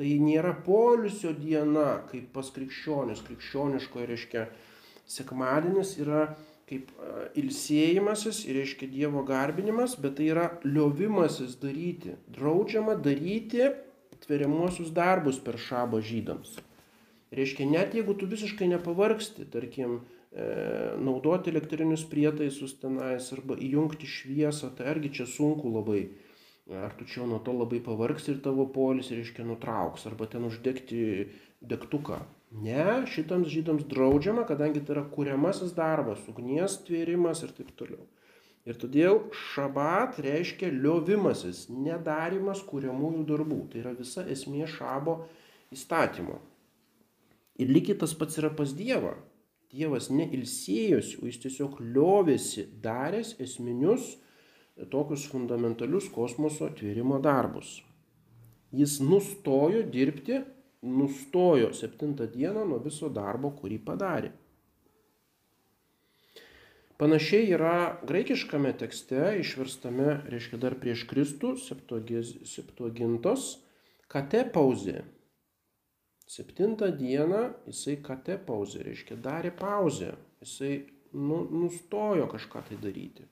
tai 0.00 0.14
nėra 0.16 0.54
polisio 0.64 1.34
diena, 1.36 2.00
kaip 2.08 2.30
pas 2.32 2.48
krikščionis. 2.54 3.20
Krikščioniškoje 3.26 4.06
reiškia 4.08 4.46
sekmadienis 5.10 5.98
yra 6.00 6.30
kaip 6.70 6.92
ilsėjimasis 7.36 8.44
ir 8.46 8.60
reiškia 8.60 8.88
Dievo 8.92 9.24
garbinimas, 9.26 9.96
bet 9.98 10.16
tai 10.20 10.30
yra 10.30 10.46
liovimasis 10.64 11.56
daryti. 11.60 12.14
Draudžiama 12.30 12.94
daryti 13.02 13.66
tveriamuosius 14.24 14.92
darbus 14.96 15.40
per 15.42 15.58
šabą 15.60 16.00
žydams. 16.04 16.58
Reiškia, 17.34 17.66
net 17.70 17.94
jeigu 17.94 18.16
tu 18.18 18.26
visiškai 18.30 18.66
nepavargsti, 18.72 19.46
tarkim, 19.52 20.00
e, 20.32 20.46
naudoti 20.98 21.52
elektrinius 21.52 22.02
prietaisus 22.10 22.74
tenais 22.82 23.30
arba 23.36 23.54
įjungti 23.54 24.08
šviesą, 24.10 24.72
tai 24.76 24.90
argi 24.94 25.12
čia 25.20 25.28
sunku 25.30 25.70
labai. 25.70 26.08
Ar 26.70 26.92
tu 26.98 27.06
čia 27.06 27.26
nuo 27.26 27.40
to 27.42 27.54
labai 27.54 27.80
pavargs 27.82 28.28
ir 28.30 28.42
tavo 28.42 28.66
polis, 28.70 29.10
reiškia, 29.10 29.46
nutrauks, 29.46 30.06
arba 30.06 30.28
ten 30.30 30.44
uždegti 30.46 31.00
degtuką. 31.60 32.20
Ne, 32.50 33.06
šitams 33.10 33.50
žydams 33.50 33.86
draudžiama, 33.90 34.44
kadangi 34.46 34.82
tai 34.82 34.96
yra 34.96 35.04
kuriamasis 35.14 35.74
darbas, 35.74 36.22
ugnies 36.30 36.80
tvėrimas 36.86 37.42
ir 37.46 37.54
taip 37.54 37.70
toliau. 37.78 38.06
Ir 38.68 38.76
todėl 38.76 39.22
šabat 39.32 40.18
reiškia 40.20 40.68
liovimasis, 40.74 41.66
nedarimas 41.72 42.60
kuriamųjų 42.68 43.24
darbų. 43.30 43.60
Tai 43.72 43.82
yra 43.82 43.94
visa 43.96 44.26
esmė 44.28 44.66
šabo 44.68 45.22
įstatymo. 45.72 46.36
Ir 47.60 47.72
lygiai 47.72 47.96
tas 48.00 48.12
pats 48.16 48.40
yra 48.40 48.52
pas 48.56 48.72
Dievą. 48.76 49.14
Dievas 49.70 50.08
neilsėjosi, 50.10 51.20
o 51.22 51.28
jis 51.28 51.38
tiesiog 51.44 51.78
liovėsi 51.94 52.66
daręs 52.82 53.36
esminius 53.40 54.16
tokius 54.90 55.26
fundamentalius 55.30 56.08
kosmoso 56.12 56.66
atvėrimo 56.70 57.20
darbus. 57.22 57.78
Jis 58.74 58.98
nustojo 59.02 59.82
dirbti, 59.94 60.40
nustojo 60.82 61.72
septintą 61.76 62.28
dieną 62.32 62.64
nuo 62.68 62.80
viso 62.82 63.10
darbo, 63.12 63.52
kurį 63.60 63.80
padarė. 63.86 64.32
Panašiai 67.00 67.46
yra 67.56 67.76
graikiškame 68.04 68.74
tekste 68.76 69.38
išverstame, 69.40 70.18
reiškia 70.28 70.58
dar 70.60 70.74
prieš 70.82 71.06
Kristų, 71.08 71.54
septuagintos, 71.64 73.46
kate 74.12 74.42
pauzė. 74.52 74.98
Septintą 76.28 76.90
dieną 76.98 77.40
jisai 77.70 77.96
kate 78.04 78.36
pauzė, 78.44 78.84
reiškia 78.84 79.16
darė 79.16 79.48
pauzę, 79.56 80.12
jisai 80.44 80.74
nu, 81.16 81.40
nustojo 81.62 82.28
kažką 82.28 82.66
tai 82.68 82.76
daryti. 82.84 83.24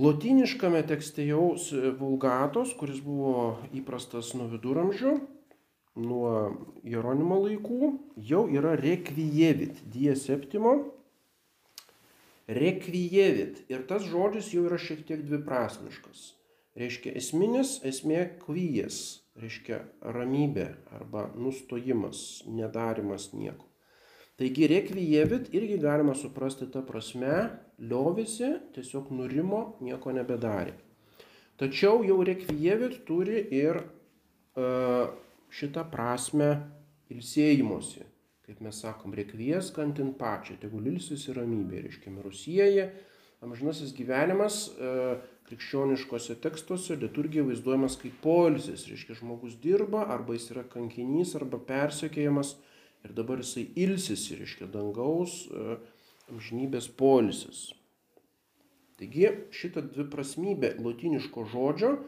Lotiniškame 0.00 0.80
tekste 0.88 1.28
jau 1.28 1.52
vulgatos, 2.00 2.72
kuris 2.80 3.04
buvo 3.04 3.58
įprastas 3.76 4.32
nuo 4.38 4.48
viduramžių, 4.56 5.18
nuo 6.00 6.32
Jeronimo 6.86 7.42
laikų, 7.44 7.96
jau 8.16 8.46
yra 8.48 8.72
rekvijevit, 8.80 9.84
die 9.92 10.16
septimo, 10.16 10.78
rekvijevit. 12.48 13.62
Ir 13.68 13.84
tas 13.88 14.06
žodis 14.08 14.52
jau 14.54 14.64
yra 14.68 14.78
šiek 14.80 15.04
tiek 15.06 15.22
dviprasmiškas. 15.26 16.32
Reiškia 16.78 17.12
esminis 17.18 17.78
esmė 17.86 18.20
kvyjas, 18.44 18.98
reiškia 19.40 19.80
ramybė 20.14 20.68
arba 20.94 21.26
nustojimas, 21.34 22.44
nedarimas 22.46 23.32
nieko. 23.34 23.66
Taigi 24.38 24.68
rekvijevit 24.70 25.48
irgi 25.58 25.80
galima 25.82 26.14
suprasti 26.14 26.68
tą 26.70 26.84
prasme, 26.86 27.48
liovėsi, 27.82 28.52
tiesiog 28.76 29.10
nurimo, 29.10 29.62
nieko 29.82 30.14
nebedarė. 30.14 30.76
Tačiau 31.58 32.04
jau 32.06 32.20
rekvijevit 32.22 33.00
turi 33.08 33.40
ir 33.58 33.80
uh, 33.82 35.10
šitą 35.50 35.82
prasme 35.90 36.52
ilsėjimosi 37.10 38.06
kaip 38.48 38.62
mes 38.64 38.78
sakom, 38.80 39.12
rekvies 39.12 39.68
kantin 39.76 40.14
pačią, 40.16 40.56
tegul 40.62 40.86
ilsis 40.88 41.26
ir 41.28 41.36
ramybė, 41.36 41.82
reiškia 41.84 42.12
mirusieji, 42.14 42.86
amžinasis 43.44 43.92
gyvenimas 43.96 44.62
e, 44.72 45.18
krikščioniškose 45.50 46.38
tekstuose 46.40 46.96
liturgija 46.96 47.44
vaizduojamas 47.44 47.98
kaip 48.00 48.16
poilsis, 48.24 48.86
reiškia 48.88 49.18
žmogus 49.20 49.58
dirba, 49.60 50.06
arba 50.14 50.36
jis 50.36 50.48
yra 50.54 50.64
kankinys, 50.72 51.36
arba 51.36 51.60
persekėjamas 51.68 52.56
ir 53.04 53.12
dabar 53.20 53.44
jisai 53.44 53.68
ilsisi, 53.84 54.40
reiškia 54.40 54.72
dangaus 54.72 55.42
e, 55.52 55.78
amžinybės 56.32 56.88
poilsis. 56.96 57.68
Taigi 58.98 59.28
šitą 59.54 59.84
dviprasmybę 59.92 60.78
latiniško 60.82 61.44
žodžio 61.52 61.98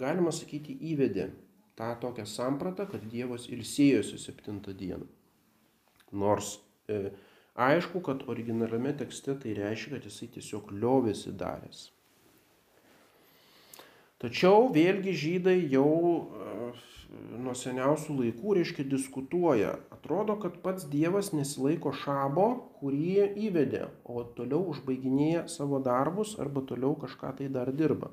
galima 0.00 0.32
sakyti 0.32 0.74
įvedė 0.90 1.34
tą 1.76 1.92
tokią 2.00 2.24
sampratą, 2.26 2.88
kad 2.88 3.04
Dievas 3.12 3.52
ilsėjosi 3.52 4.18
septintą 4.18 4.72
dieną. 4.72 5.06
Nors 6.12 6.58
e, 6.88 7.10
aišku, 7.54 8.02
kad 8.04 8.24
originaliame 8.28 8.94
tekste 8.96 9.34
tai 9.42 9.56
reiškia, 9.56 9.96
kad 9.96 10.08
jisai 10.08 10.28
tiesiog 10.36 10.72
liovėsi 10.76 11.34
daręs. 11.40 11.90
Tačiau 14.22 14.68
vėlgi 14.74 15.16
žydai 15.18 15.56
jau 15.72 15.88
e, 15.90 16.72
nuo 17.42 17.56
seniausių 17.58 18.18
laikų, 18.20 18.56
reiškia, 18.60 18.86
diskutuoja. 18.88 19.76
Atrodo, 19.94 20.38
kad 20.42 20.60
pats 20.62 20.86
Dievas 20.92 21.32
nesilaiko 21.34 21.92
šabo, 22.04 22.48
kurį 22.78 23.32
įvedė, 23.48 23.88
o 24.06 24.22
toliau 24.36 24.62
užbaiginėja 24.72 25.48
savo 25.50 25.82
darbus 25.82 26.36
arba 26.40 26.62
toliau 26.68 26.94
kažką 27.02 27.36
tai 27.40 27.50
dar 27.52 27.74
dirba 27.74 28.12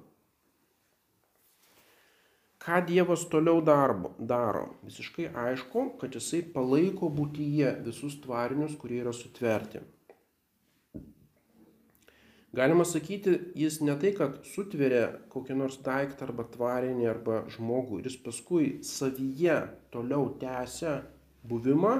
ką 2.69 2.86
Dievas 2.86 3.25
toliau 3.25 3.62
darbo, 3.65 4.12
daro? 4.19 4.67
Visiškai 4.86 5.32
aišku, 5.34 5.86
kad 6.01 6.13
jisai 6.13 6.43
palaiko 6.53 7.10
būtyje 7.10 7.71
visus 7.86 8.19
tvarinius, 8.21 8.75
kurie 8.77 8.99
yra 9.01 9.13
sutverti. 9.15 9.82
Galima 12.53 12.86
sakyti, 12.86 13.34
jis 13.58 13.79
ne 13.86 13.95
tai, 14.01 14.12
kad 14.17 14.39
sutveria 14.51 15.08
kokį 15.34 15.58
nors 15.58 15.79
daiktą 15.86 16.27
arba 16.27 16.45
tvarinį 16.49 17.10
arba 17.10 17.41
žmogų 17.53 17.99
ir 17.99 18.10
jis 18.10 18.17
paskui 18.25 18.69
savyje 18.86 19.58
toliau 19.93 20.32
tęsia 20.41 20.95
buvimą 21.49 21.95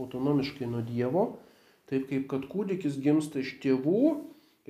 autonomiškai 0.00 0.68
nuo 0.68 0.80
Dievo, 0.84 1.24
taip 1.88 2.08
kaip 2.08 2.28
kad 2.32 2.44
kūdikis 2.48 3.00
gimsta 3.04 3.40
iš 3.40 3.56
tėvų 3.64 4.04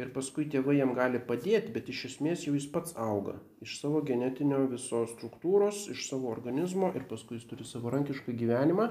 ir 0.00 0.10
paskui 0.14 0.48
tėvai 0.50 0.78
jam 0.78 0.94
gali 0.96 1.20
padėti, 1.30 1.72
bet 1.74 1.88
iš 1.92 2.04
esmės 2.10 2.46
jau 2.46 2.56
jis 2.56 2.66
pats 2.72 2.96
auga 2.96 3.36
iš 3.60 3.76
savo 3.82 4.00
genetinio 4.06 4.64
visos 4.70 5.12
struktūros, 5.16 5.86
iš 5.92 6.06
savo 6.08 6.30
organizmo 6.32 6.92
ir 6.96 7.04
paskui 7.10 7.36
jis 7.36 7.48
turi 7.50 7.66
savarankišką 7.68 8.34
gyvenimą 8.42 8.86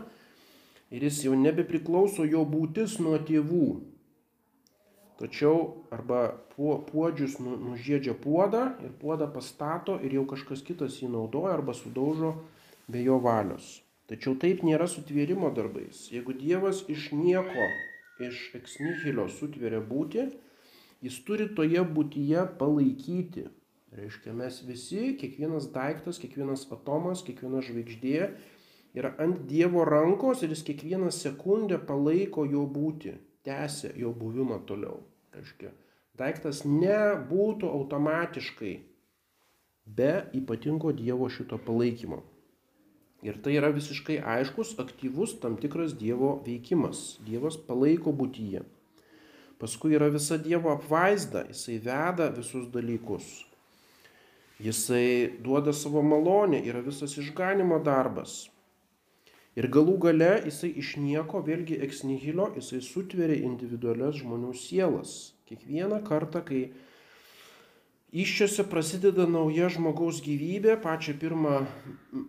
ir 0.94 1.06
jis 1.06 1.24
jau 1.26 1.38
nebepriklauso 1.38 2.26
jo 2.30 2.44
būtis 2.46 3.00
nuo 3.02 3.18
tėvų. 3.30 3.66
Tačiau 5.20 5.84
arba 5.92 6.22
puodžius 6.56 7.40
nu, 7.44 7.58
nužėdžia 7.60 8.14
puodą 8.24 8.70
ir 8.86 8.94
puodą 9.02 9.28
pastato 9.34 9.98
ir 10.00 10.16
jau 10.16 10.24
kažkas 10.30 10.64
kitas 10.64 11.02
jį 11.02 11.12
naudoja 11.12 11.58
arba 11.58 11.76
sudaužo 11.76 12.38
be 12.88 13.02
jo 13.04 13.18
valios. 13.26 13.80
Tačiau 14.10 14.38
taip 14.42 14.64
nėra 14.66 14.88
sutvėrimo 14.90 15.52
darbais. 15.54 16.08
Jeigu 16.14 16.34
Dievas 16.38 16.86
iš 16.90 17.12
nieko, 17.14 17.68
iš 18.24 18.40
eksnihilio 18.58 19.28
sutveria 19.34 19.82
būti, 19.86 20.30
jis 21.06 21.18
turi 21.28 21.48
toje 21.56 21.84
būtyje 21.96 22.46
palaikyti. 22.60 23.48
Reiškia, 24.00 24.36
mes 24.38 24.60
visi, 24.68 25.16
kiekvienas 25.18 25.72
daiktas, 25.74 26.20
kiekvienas 26.22 26.68
atomas, 26.76 27.24
kiekviena 27.26 27.64
žvaigždė 27.66 28.18
yra 28.98 29.16
ant 29.22 29.48
Dievo 29.50 29.82
rankos 29.88 30.44
ir 30.46 30.54
jis 30.54 30.62
kiekvieną 30.68 31.10
sekundę 31.14 31.80
palaiko 31.90 32.46
jo 32.46 32.68
būti, 32.70 33.16
tęsia 33.48 33.96
jo 33.98 34.14
buvimą 34.14 34.62
toliau. 34.70 35.02
Reiškia, 35.34 35.74
daiktas 36.22 36.62
nebūtų 36.68 37.70
automatiškai 37.80 38.76
be 39.98 40.12
ypatingo 40.38 40.94
Dievo 40.94 41.30
šito 41.34 41.58
palaikymo. 41.58 42.22
Ir 43.26 43.40
tai 43.44 43.58
yra 43.60 43.74
visiškai 43.76 44.22
aiškus, 44.22 44.78
aktyvus 44.80 45.40
tam 45.42 45.58
tikras 45.60 45.96
Dievo 45.98 46.38
veikimas. 46.46 47.18
Dievas 47.26 47.58
palaiko 47.58 48.14
būtyje. 48.16 48.62
Paskui 49.60 49.96
yra 49.98 50.08
visa 50.12 50.38
Dievo 50.40 50.72
apvaizda, 50.72 51.44
jisai 51.52 51.78
veda 51.84 52.30
visus 52.36 52.70
dalykus. 52.72 53.28
Jisai 54.60 55.40
duoda 55.44 55.74
savo 55.76 56.04
malonę, 56.04 56.62
yra 56.68 56.84
visas 56.84 57.18
išganimo 57.20 57.80
darbas. 57.84 58.50
Ir 59.60 59.68
galų 59.72 59.98
gale 60.06 60.34
jisai 60.46 60.70
iš 60.80 60.94
nieko, 61.00 61.42
vėlgi 61.44 61.80
eksnihilio, 61.84 62.54
jisai 62.60 62.80
sutveria 62.86 63.42
individualias 63.44 64.22
žmonių 64.22 64.54
sielas. 64.56 65.34
Kiekvieną 65.50 66.04
kartą, 66.08 66.44
kai 66.46 66.62
Iščiose 68.10 68.64
prasideda 68.66 69.28
nauja 69.30 69.68
žmogaus 69.70 70.18
gyvybė, 70.26 70.80
pačią 70.82 71.14
pirmą 71.22 71.60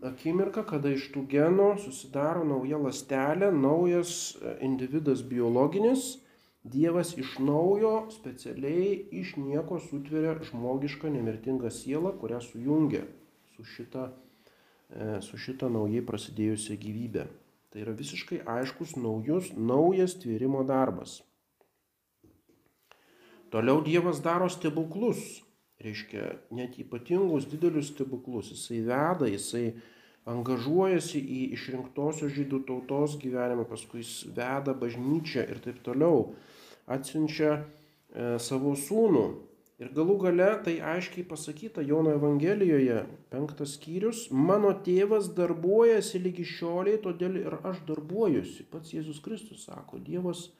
akimirką, 0.05 0.67
kada 0.69 0.91
iš 0.93 1.07
tų 1.15 1.23
genų 1.31 1.71
susidaro 1.81 2.43
nauja 2.45 2.77
lastelė, 2.77 3.49
naujas 3.49 4.11
e, 4.37 4.59
individas 4.67 5.23
biologinis, 5.25 6.19
Dievas 6.63 7.15
iš 7.17 7.39
naujo 7.41 8.11
specialiai 8.13 9.07
iš 9.17 9.37
nieko 9.41 9.79
sutveria 9.81 10.35
žmogišką 10.45 11.09
nemirtingą 11.13 11.71
sielą, 11.73 12.13
kurią 12.21 12.41
sujungia 12.45 13.07
su 13.55 13.65
šita, 13.65 14.11
e, 14.91 15.21
su 15.25 15.41
šita 15.41 15.71
naujai 15.73 16.05
prasidėjusia 16.05 16.77
gyvybė. 16.77 17.27
Tai 17.71 17.85
yra 17.85 17.95
visiškai 17.97 18.43
aiškus 18.45 18.97
naujus, 18.99 19.53
naujas 19.57 20.19
tvėrimo 20.21 20.65
darbas. 20.69 21.21
Toliau 23.51 23.81
Dievas 23.83 24.21
daro 24.23 24.49
stebuklus 24.51 25.41
reiškia 25.81 26.35
net 26.55 26.77
ypatingus 26.79 27.49
didelius 27.49 27.91
stebuklus. 27.95 28.53
Jisai 28.53 28.83
veda, 28.85 29.29
jisai 29.31 29.73
angažuojasi 30.31 31.21
į 31.21 31.43
išrinktosios 31.57 32.33
žydų 32.37 32.63
tautos 32.69 33.19
gyvenimą, 33.21 33.67
paskui 33.69 34.05
jis 34.05 34.15
veda 34.37 34.75
bažnyčią 34.77 35.47
ir 35.51 35.61
taip 35.65 35.81
toliau, 35.87 36.33
atsiunčia 36.91 37.53
e, 37.59 37.63
savo 38.43 38.77
sūnų. 38.79 39.27
Ir 39.81 39.95
galų 39.97 40.19
gale 40.21 40.49
tai 40.61 40.75
aiškiai 40.85 41.25
pasakyta 41.25 41.81
Jono 41.81 42.13
Evangelijoje, 42.13 42.99
penktas 43.33 43.79
skyrius, 43.79 44.27
mano 44.29 44.75
tėvas 44.85 45.31
darbuojasi 45.39 46.21
lygi 46.21 46.45
šioliai, 46.45 46.99
todėl 47.01 47.39
ir 47.41 47.57
aš 47.65 47.81
darbuojuosi. 47.89 48.67
Pats 48.69 48.93
Jėzus 48.93 49.23
Kristus 49.25 49.65
sako, 49.71 50.03
Dievas 50.05 50.51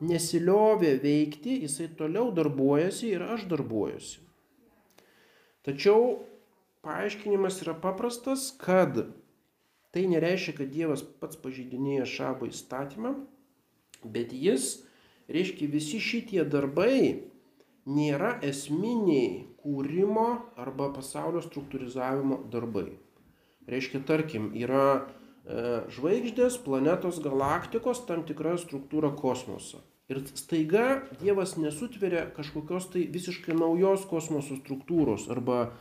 nesiliovė 0.00 0.94
veikti, 1.02 1.58
jisai 1.66 1.90
toliau 1.98 2.30
darbuojasi 2.32 3.12
ir 3.12 3.26
aš 3.36 3.44
darbuojuosi. 3.52 4.24
Tačiau 5.68 6.16
paaiškinimas 6.86 7.60
yra 7.64 7.74
paprastas, 7.82 8.52
kad 8.62 9.00
tai 9.94 10.06
nereiškia, 10.12 10.54
kad 10.60 10.70
Dievas 10.70 11.02
pats 11.20 11.38
pažydinėja 11.42 12.06
šabo 12.06 12.46
įstatymą, 12.50 13.14
bet 14.04 14.34
jis, 14.36 14.84
reiškia, 15.32 15.66
visi 15.72 15.98
šitie 16.02 16.44
darbai 16.46 17.26
nėra 17.86 18.36
esminiai 18.44 19.46
kūrimo 19.62 20.28
arba 20.60 20.90
pasaulio 20.94 21.42
struktūrizavimo 21.44 22.42
darbai. 22.52 22.90
Reiškia, 23.66 24.02
tarkim, 24.06 24.52
yra 24.54 24.86
e, 24.94 25.82
žvaigždės, 25.96 26.60
planetos, 26.62 27.18
galaktikos, 27.22 28.04
tam 28.06 28.22
tikra 28.28 28.54
struktūra 28.62 29.10
kosmoso. 29.18 29.82
Ir 30.06 30.20
staiga 30.38 31.02
Dievas 31.18 31.56
nesutveria 31.58 32.28
kažkokios 32.36 32.92
tai 32.92 33.08
visiškai 33.10 33.56
naujos 33.58 34.04
kosmoso 34.06 34.54
struktūros 34.60 35.26
arba 35.34 35.72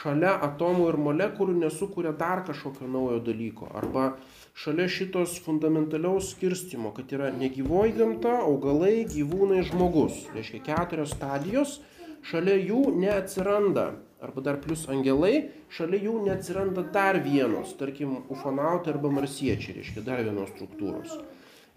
šalia 0.00 0.34
atomų 0.46 0.88
ir 0.90 0.98
molekulių 1.00 1.56
nesukuria 1.60 2.12
dar 2.16 2.42
kažkokio 2.46 2.88
naujo 2.90 3.20
dalyko. 3.26 3.68
Arba 3.76 4.10
šalia 4.58 4.88
šitos 4.90 5.38
fundamentaliaus 5.44 6.32
skirstimo, 6.34 6.92
kad 6.96 7.12
yra 7.14 7.30
negyvoji 7.34 7.96
gamta, 7.98 8.40
augalai, 8.44 9.06
gyvūnai, 9.10 9.62
žmogus. 9.70 10.24
Reiškia 10.34 10.62
keturios 10.66 11.14
stadijos, 11.16 11.78
šalia 12.26 12.58
jų 12.58 12.94
neatsiranda, 13.00 13.90
arba 14.20 14.44
dar 14.44 14.60
plus 14.62 14.86
angelai, 14.92 15.50
šalia 15.72 16.02
jų 16.08 16.16
neatsiranda 16.26 16.84
dar 16.92 17.20
vienos, 17.24 17.76
tarkim, 17.80 18.18
ufonautai 18.32 18.96
arba 18.96 19.12
marsiečiai, 19.20 19.78
reiškia 19.80 20.04
dar 20.06 20.24
vienos 20.26 20.50
struktūros 20.56 21.20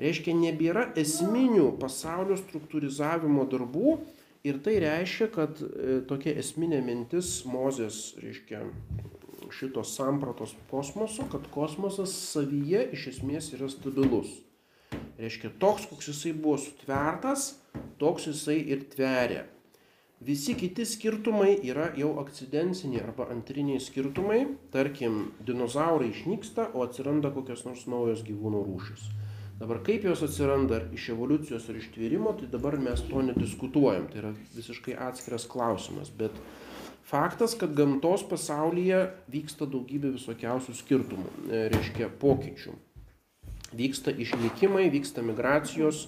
reiškia 0.01 0.33
nebėra 0.37 0.87
esminių 0.99 1.73
pasaulio 1.81 2.37
struktūrizavimo 2.39 3.45
darbų 3.51 3.97
ir 4.43 4.59
tai 4.63 4.77
reiškia, 4.83 5.29
kad 5.33 5.61
e, 5.63 5.99
tokia 6.07 6.35
esminė 6.41 6.81
mintis 6.83 7.41
Mozės, 7.47 8.13
reiškia 8.19 8.65
šitos 9.53 9.93
sampratos 9.95 10.55
kosmoso, 10.71 11.27
kad 11.31 11.45
kosmosas 11.53 12.13
savyje 12.33 12.87
iš 12.97 13.07
esmės 13.15 13.51
yra 13.55 13.69
stabilus. 13.71 14.31
Reiškia, 15.19 15.53
toks, 15.61 15.87
koks 15.89 16.09
jisai 16.09 16.33
buvo 16.35 16.57
sutvertas, 16.61 17.53
toks 18.01 18.27
jisai 18.31 18.59
ir 18.73 18.85
tveria. 18.93 19.45
Visi 20.23 20.55
kiti 20.55 20.85
skirtumai 20.87 21.57
yra 21.67 21.89
jau 21.99 22.13
akcidenciniai 22.21 23.03
arba 23.03 23.27
antriniai 23.33 23.81
skirtumai, 23.83 24.45
tarkim, 24.71 25.33
dinozaurai 25.43 26.13
išnyksta, 26.13 26.69
o 26.73 26.85
atsiranda 26.85 27.33
kokios 27.35 27.65
nors 27.67 27.83
naujos 27.91 28.23
gyvūnų 28.27 28.63
rūšis. 28.69 29.09
Dabar 29.59 29.79
kaip 29.85 30.03
jos 30.07 30.23
atsiranda, 30.25 30.79
ar 30.79 30.87
iš 30.95 31.11
evoliucijos, 31.13 31.67
ar 31.69 31.77
iš 31.77 31.91
tvėrimo, 31.93 32.33
tai 32.39 32.49
dabar 32.51 32.77
mes 32.81 33.03
to 33.05 33.21
nediskutuojam. 33.21 34.07
Tai 34.09 34.21
yra 34.23 34.31
visiškai 34.55 34.95
atskiras 35.07 35.45
klausimas. 35.49 36.09
Bet 36.09 36.35
faktas, 37.07 37.53
kad 37.59 37.75
gamtos 37.77 38.25
pasaulyje 38.29 39.05
vyksta 39.31 39.69
daugybė 39.69 40.15
visokiausių 40.17 40.75
skirtumų, 40.79 41.29
e, 41.45 41.61
reiškia 41.73 42.09
pokyčių. 42.23 42.73
Vyksta 43.77 44.13
išnykimai, 44.25 44.87
vyksta 44.93 45.21
migracijos, 45.25 46.07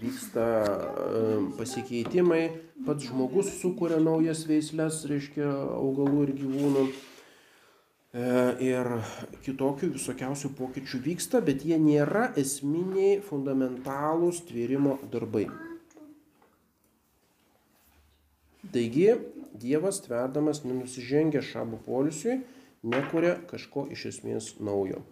vyksta 0.00 0.48
e, 0.64 1.22
pasikeitimai, 1.60 2.42
pats 2.88 3.08
žmogus 3.10 3.52
sukuria 3.60 4.00
naujas 4.00 4.46
veislės, 4.48 5.04
reiškia 5.10 5.52
augalų 5.76 6.26
ir 6.28 6.34
gyvūnų 6.40 6.88
ir 8.14 8.88
kitokių 9.44 9.92
visokiausių 9.92 10.52
pokyčių 10.56 11.00
vyksta, 11.04 11.40
bet 11.44 11.64
jie 11.64 11.76
nėra 11.78 12.32
esminiai 12.36 13.20
fundamentalūs 13.20 14.44
tvėrimo 14.48 14.98
darbai. 15.12 15.48
Taigi, 18.72 19.12
Dievas 19.58 19.98
tverdamas 20.04 20.62
nenusižengia 20.62 21.42
šabo 21.42 21.78
polisiui, 21.82 22.42
nekuria 22.82 23.38
kažko 23.50 23.88
iš 23.90 24.04
esmės 24.12 24.52
naujo. 24.60 25.02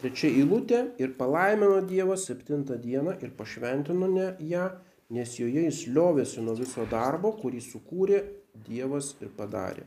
Trečia 0.00 0.30
eilutė 0.30 0.80
ir 1.00 1.12
palaimino 1.18 1.82
Dievas 1.84 2.24
septintą 2.28 2.78
dieną 2.80 3.18
ir 3.20 3.30
pašventino 3.36 4.08
ją 4.40 4.70
nes 5.12 5.36
joje 5.38 5.66
jis 5.66 5.84
liovėsi 5.90 6.42
nuo 6.44 6.54
viso 6.58 6.86
darbo, 6.90 7.34
kurį 7.40 7.60
sukūrė 7.64 8.22
Dievas 8.64 9.16
ir 9.18 9.32
padarė. 9.34 9.82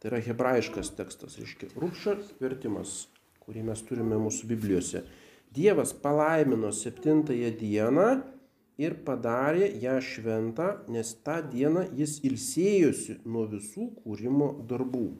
Tai 0.00 0.08
yra 0.08 0.22
hebrajiškas 0.24 0.94
tekstas, 0.96 1.36
reiškia, 1.36 1.68
rūpščio 1.76 2.14
vertimas, 2.40 3.06
kurį 3.44 3.66
mes 3.68 3.82
turime 3.84 4.16
mūsų 4.22 4.48
Biblijose. 4.54 5.02
Dievas 5.52 5.92
palaimino 5.92 6.72
septintąją 6.72 7.50
dieną 7.60 8.06
ir 8.80 8.96
padarė 9.04 9.68
ją 9.82 9.98
šventą, 10.04 10.70
nes 10.92 11.12
tą 11.24 11.38
dieną 11.52 11.86
jis 11.96 12.18
ilsėjosi 12.28 13.20
nuo 13.24 13.44
visų 13.52 13.90
kūrimo 14.00 14.50
darbų. 14.68 15.10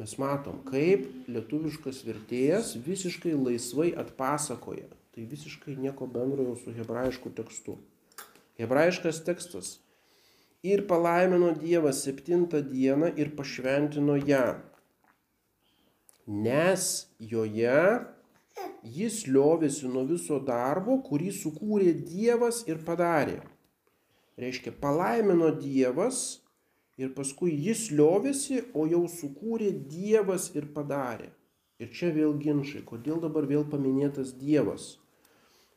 Mes 0.00 0.16
matom, 0.16 0.62
kaip 0.64 1.04
lietuviškas 1.28 2.00
vertėjas 2.06 2.72
visiškai 2.86 3.36
laisvai 3.36 3.90
atpasakoja 4.00 4.88
Tai 5.20 5.26
visiškai 5.28 5.74
nieko 5.76 6.06
bendro 6.08 6.44
jau 6.46 6.54
su 6.56 6.72
hebrajišku 6.72 7.30
tekstu. 7.36 7.74
Hebrajiškas 8.56 9.18
tekstas. 9.26 9.66
Ir 10.64 10.86
palaimino 10.88 11.50
Dievas 11.60 11.98
septintą 12.06 12.62
dieną 12.64 13.10
ir 13.20 13.34
pašventino 13.36 14.14
ją. 14.16 14.46
Nes 16.46 16.86
joje 17.32 17.82
jis 18.94 19.18
liovėsi 19.28 19.90
nuo 19.92 20.06
viso 20.08 20.38
darbo, 20.46 20.96
kurį 21.10 21.34
sukūrė 21.40 21.92
Dievas 21.98 22.62
ir 22.72 22.80
padarė. 22.88 23.36
Reiškia, 24.40 24.72
palaimino 24.86 25.52
Dievas 25.66 26.22
ir 26.96 27.12
paskui 27.12 27.58
jis 27.66 27.90
liovėsi, 27.92 28.62
o 28.72 28.88
jau 28.88 29.04
sukūrė 29.18 29.68
Dievas 29.92 30.48
ir 30.56 30.72
padarė. 30.72 31.28
Ir 31.76 31.92
čia 31.92 32.08
vėl 32.16 32.38
ginčiai, 32.40 32.80
kodėl 32.88 33.20
dabar 33.20 33.44
vėl 33.52 33.68
paminėtas 33.68 34.32
Dievas. 34.40 34.88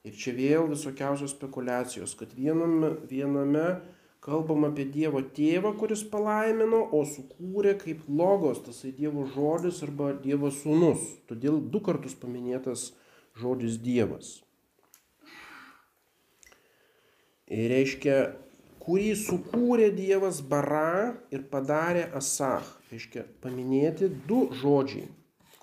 Ir 0.03 0.15
čia 0.19 0.33
vėl 0.35 0.65
visokiausios 0.67 1.31
spekulacijos, 1.31 2.13
kad 2.19 2.33
viename, 2.35 2.89
viename 3.07 3.67
kalbam 4.23 4.67
apie 4.67 4.83
Dievo 4.91 5.21
tėvą, 5.35 5.71
kuris 5.79 6.03
palaimino, 6.11 6.81
o 6.91 7.03
sukūrė 7.07 7.77
kaip 7.79 8.03
logos, 8.07 8.59
tasai 8.65 8.91
Dievo 8.97 9.23
žodis 9.31 9.79
arba 9.87 10.11
Dievo 10.25 10.51
sūnus. 10.51 11.07
Todėl 11.31 11.61
du 11.71 11.79
kartus 11.83 12.17
paminėtas 12.19 12.89
žodis 13.39 13.79
Dievas. 13.83 14.35
Ir 17.47 17.71
reiškia, 17.71 18.19
kurį 18.83 19.15
sukūrė 19.23 19.89
Dievas 19.95 20.43
bara 20.43 21.15
ir 21.31 21.47
padarė 21.51 22.09
asach. 22.19 22.75
Reiškia, 22.91 23.27
paminėti 23.43 24.11
du 24.27 24.49
žodžiai 24.59 25.07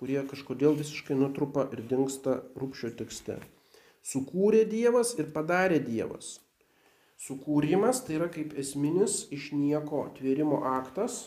kurie 0.00 0.20
kažkodėl 0.24 0.78
visiškai 0.78 1.12
nutrupa 1.20 1.66
ir 1.76 1.82
dinksta 1.90 2.40
rūpščio 2.56 2.94
tekste. 3.02 3.34
Sukūrė 4.06 4.64
Dievas 4.68 5.12
ir 5.18 5.28
padarė 5.34 5.80
Dievas. 5.84 6.38
Sukūrimas 7.20 8.00
tai 8.06 8.16
yra 8.16 8.30
kaip 8.32 8.54
esminis 8.58 9.26
iš 9.34 9.50
nieko 9.52 10.06
tvėrimo 10.16 10.62
aktas, 10.72 11.26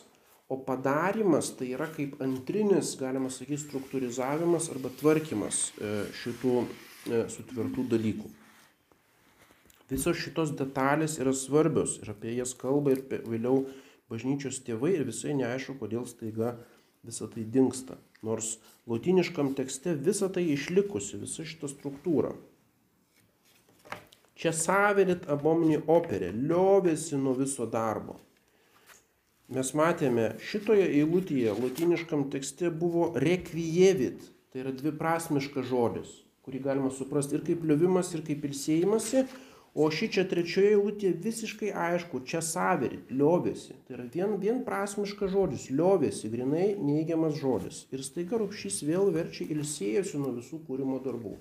o 0.50 0.58
padarimas 0.58 1.52
tai 1.58 1.70
yra 1.76 1.86
kaip 1.94 2.18
antrinis, 2.22 2.96
galima 2.98 3.30
sakyti, 3.30 3.62
struktūrizavimas 3.62 4.72
arba 4.74 4.90
tvarkymas 5.00 5.60
e, 5.78 5.92
šitų 6.18 6.56
e, 6.64 7.22
sutvirtų 7.36 7.86
dalykų. 7.94 8.32
Visos 9.94 10.18
šitos 10.18 10.56
detalės 10.58 11.20
yra 11.22 11.34
svarbios 11.38 12.00
ir 12.02 12.10
apie 12.14 12.34
jas 12.40 12.56
kalba 12.58 12.96
ir 12.96 13.04
vėliau 13.30 13.68
bažnyčios 14.10 14.64
tėvai 14.66 14.96
ir 14.98 15.06
visai 15.10 15.36
neaišku, 15.38 15.78
kodėl 15.82 16.08
staiga 16.10 16.56
visa 17.06 17.28
tai 17.30 17.46
dinksta. 17.46 18.00
Nors 18.26 18.56
latiniškam 18.90 19.54
tekste 19.58 19.94
visa 20.00 20.32
tai 20.34 20.48
išlikusi, 20.56 21.22
visa 21.22 21.46
šita 21.46 21.70
struktūra. 21.70 22.34
Čia 24.44 24.52
savirit 24.52 25.22
abomni 25.32 25.78
operė, 25.88 26.34
liovėsi 26.36 27.16
nuo 27.16 27.32
viso 27.38 27.64
darbo. 27.64 28.18
Mes 29.56 29.70
matėme, 29.80 30.26
šitoje 30.44 30.90
eilutėje 30.98 31.54
latiniškam 31.62 32.26
tekste 32.34 32.68
buvo 32.82 33.06
rekvijevit, 33.24 34.28
tai 34.52 34.66
yra 34.66 34.76
dviprasmiškas 34.76 35.70
žodis, 35.72 36.12
kurį 36.44 36.60
galima 36.68 36.92
suprasti 36.92 37.40
ir 37.40 37.48
kaip 37.48 37.64
liovimas, 37.72 38.12
ir 38.18 38.28
kaip 38.28 38.44
ilsėjimasi, 38.52 39.24
o 39.80 39.88
ši 39.88 40.12
čia 40.18 40.28
trečioje 40.36 40.76
eilutėje 40.76 41.16
visiškai 41.24 41.72
aišku, 41.88 42.26
čia 42.28 42.44
savirit, 42.44 43.16
liovėsi. 43.16 43.80
Tai 43.88 43.96
yra 44.02 44.12
vien, 44.12 44.36
vienprasmiškas 44.44 45.32
žodis, 45.40 45.70
liovėsi, 45.72 46.28
grinai 46.36 46.74
neigiamas 46.84 47.40
žodis. 47.40 47.86
Ir 47.96 48.04
staiga 48.04 48.44
rupšys 48.44 48.84
vėl 48.92 49.08
verčia 49.16 49.48
ilsėjusi 49.56 50.20
nuo 50.20 50.36
visų 50.42 50.66
kūrimo 50.68 51.00
darbų. 51.08 51.38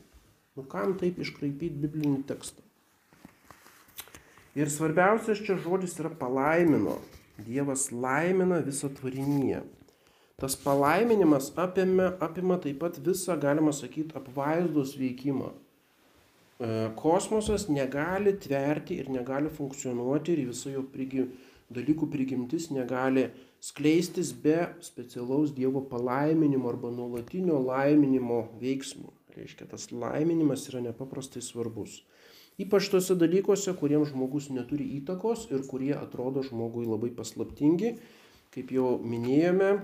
Nu 0.55 0.71
kam 0.71 1.01
taip 1.03 1.19
iškraipyti 1.19 1.83
biblinį 1.83 2.29
tekstą? 2.31 2.63
Ir 4.55 4.69
svarbiausias 4.69 5.41
čia 5.41 5.57
žodis 5.57 5.95
yra 6.01 6.11
palaimino. 6.21 6.99
Dievas 7.41 7.87
laimina 7.93 8.59
visą 8.61 8.91
tvarinyje. 8.93 9.63
Tas 10.37 10.57
palaiminimas 10.61 11.53
apima, 11.57 12.11
apima 12.21 12.59
taip 12.61 12.83
pat 12.83 12.99
visą, 13.01 13.39
galima 13.41 13.73
sakyti, 13.73 14.13
apvaizdos 14.19 14.93
veikimą. 15.01 15.49
E, 15.53 16.69
kosmosas 16.99 17.69
negali 17.73 18.35
tverti 18.45 19.01
ir 19.01 19.09
negali 19.11 19.49
funkcionuoti 19.49 20.35
ir 20.37 20.45
visa 20.51 20.75
jo 20.75 20.85
prigi, 20.85 21.25
dalykų 21.73 22.11
prigimtis 22.13 22.69
negali 22.75 23.31
skleistis 23.63 24.35
be 24.45 24.59
specialaus 24.85 25.55
Dievo 25.57 25.81
palaiminimo 25.89 26.69
arba 26.69 26.93
nuolatinio 26.93 27.57
laiminimo 27.71 28.45
veiksmų. 28.61 29.09
Reiškia, 29.33 29.71
tas 29.73 29.89
laiminimas 29.97 30.69
yra 30.69 30.85
nepaprastai 30.91 31.41
svarbus. 31.41 32.03
Ypač 32.61 32.91
tose 32.93 33.17
dalykuose, 33.17 33.73
kuriems 33.79 34.13
žmogus 34.13 34.51
neturi 34.53 34.85
įtakos 34.99 35.49
ir 35.55 35.65
kurie 35.69 35.95
atrodo 35.97 36.45
žmogui 36.45 36.85
labai 36.85 37.09
paslaptingi, 37.17 37.95
kaip 38.53 38.75
jau 38.77 38.99
minėjome, 39.01 39.79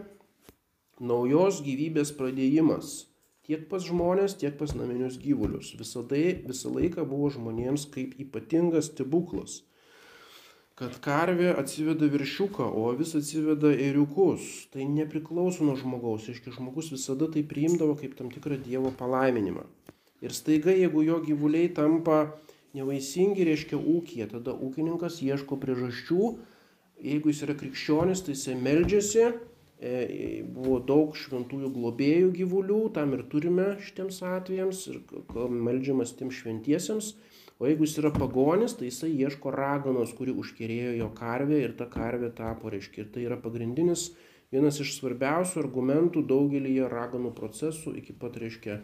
naujos 1.01 1.63
gyvybės 1.65 2.13
pradėjimas 2.19 3.09
tiek 3.49 3.65
pas 3.71 3.81
žmonės, 3.81 4.37
tiek 4.37 4.59
pas 4.61 4.75
naminius 4.77 5.17
gyvulius. 5.23 5.73
Visada, 5.81 6.21
visą 6.45 6.73
laiką 6.75 7.07
buvo 7.09 7.31
žmonėms 7.33 7.89
kaip 7.95 8.19
ypatingas 8.21 8.91
stebuklas, 8.93 9.63
kad 10.79 10.99
karvė 11.03 11.55
atsiveda 11.59 12.07
viršiuką, 12.13 12.69
o 12.69 12.93
vis 12.99 13.17
atsiveda 13.19 13.73
eriukus. 13.73 14.69
Tai 14.75 14.85
nepriklauso 14.93 15.65
nuo 15.65 15.79
žmogaus, 15.81 16.29
iški 16.29 16.53
žmogus 16.55 16.93
visada 16.93 17.31
tai 17.33 17.43
priimdavo 17.43 17.97
kaip 17.99 18.15
tam 18.21 18.29
tikrą 18.35 18.61
Dievo 18.61 18.93
palaiminimą. 19.01 19.65
Ir 20.23 20.35
staiga, 20.35 20.75
jeigu 20.75 21.03
jo 21.07 21.19
gyvuliai 21.25 21.73
tampa 21.73 22.37
nevaisingi 22.77 23.47
reiškia 23.49 23.79
ūkija, 23.79 24.29
tada 24.33 24.53
ūkininkas 24.53 25.21
ieško 25.25 25.59
priežasčių, 25.63 26.25
jeigu 27.05 27.33
jis 27.33 27.45
yra 27.47 27.57
krikščionis, 27.59 28.25
tai 28.27 28.35
jisai 28.35 28.57
meldžiasi, 28.59 29.25
e, 29.79 29.93
buvo 30.45 30.79
daug 30.83 31.17
šventųjų 31.17 31.73
globėjų 31.75 32.31
gyvulių, 32.41 32.81
tam 32.97 33.15
ir 33.17 33.25
turime 33.33 33.71
šitiems 33.85 34.21
atvejams 34.27 34.85
ir 34.93 35.03
meldžiamas 35.35 36.15
tiem 36.19 36.33
šventiesiems, 36.35 37.13
o 37.59 37.67
jeigu 37.67 37.87
jis 37.87 37.99
yra 38.03 38.13
pagonis, 38.15 38.77
tai 38.79 38.91
jisai 38.91 39.13
ieško 39.15 39.53
raganos, 39.55 40.15
kuri 40.19 40.35
užkerėjo 40.35 40.97
jo 40.99 41.13
karvę 41.15 41.63
ir 41.63 41.75
ta 41.79 41.89
karvė 41.91 42.33
tapo, 42.35 42.71
reiškia, 42.75 43.07
ir 43.07 43.13
tai 43.15 43.27
yra 43.27 43.39
pagrindinis, 43.41 44.13
vienas 44.55 44.79
iš 44.83 44.97
svarbiausių 44.99 45.63
argumentų 45.65 46.23
daugelį 46.27 46.79
raganų 46.91 47.35
procesų 47.37 47.97
iki 48.03 48.15
pat, 48.19 48.39
reiškia, 48.41 48.81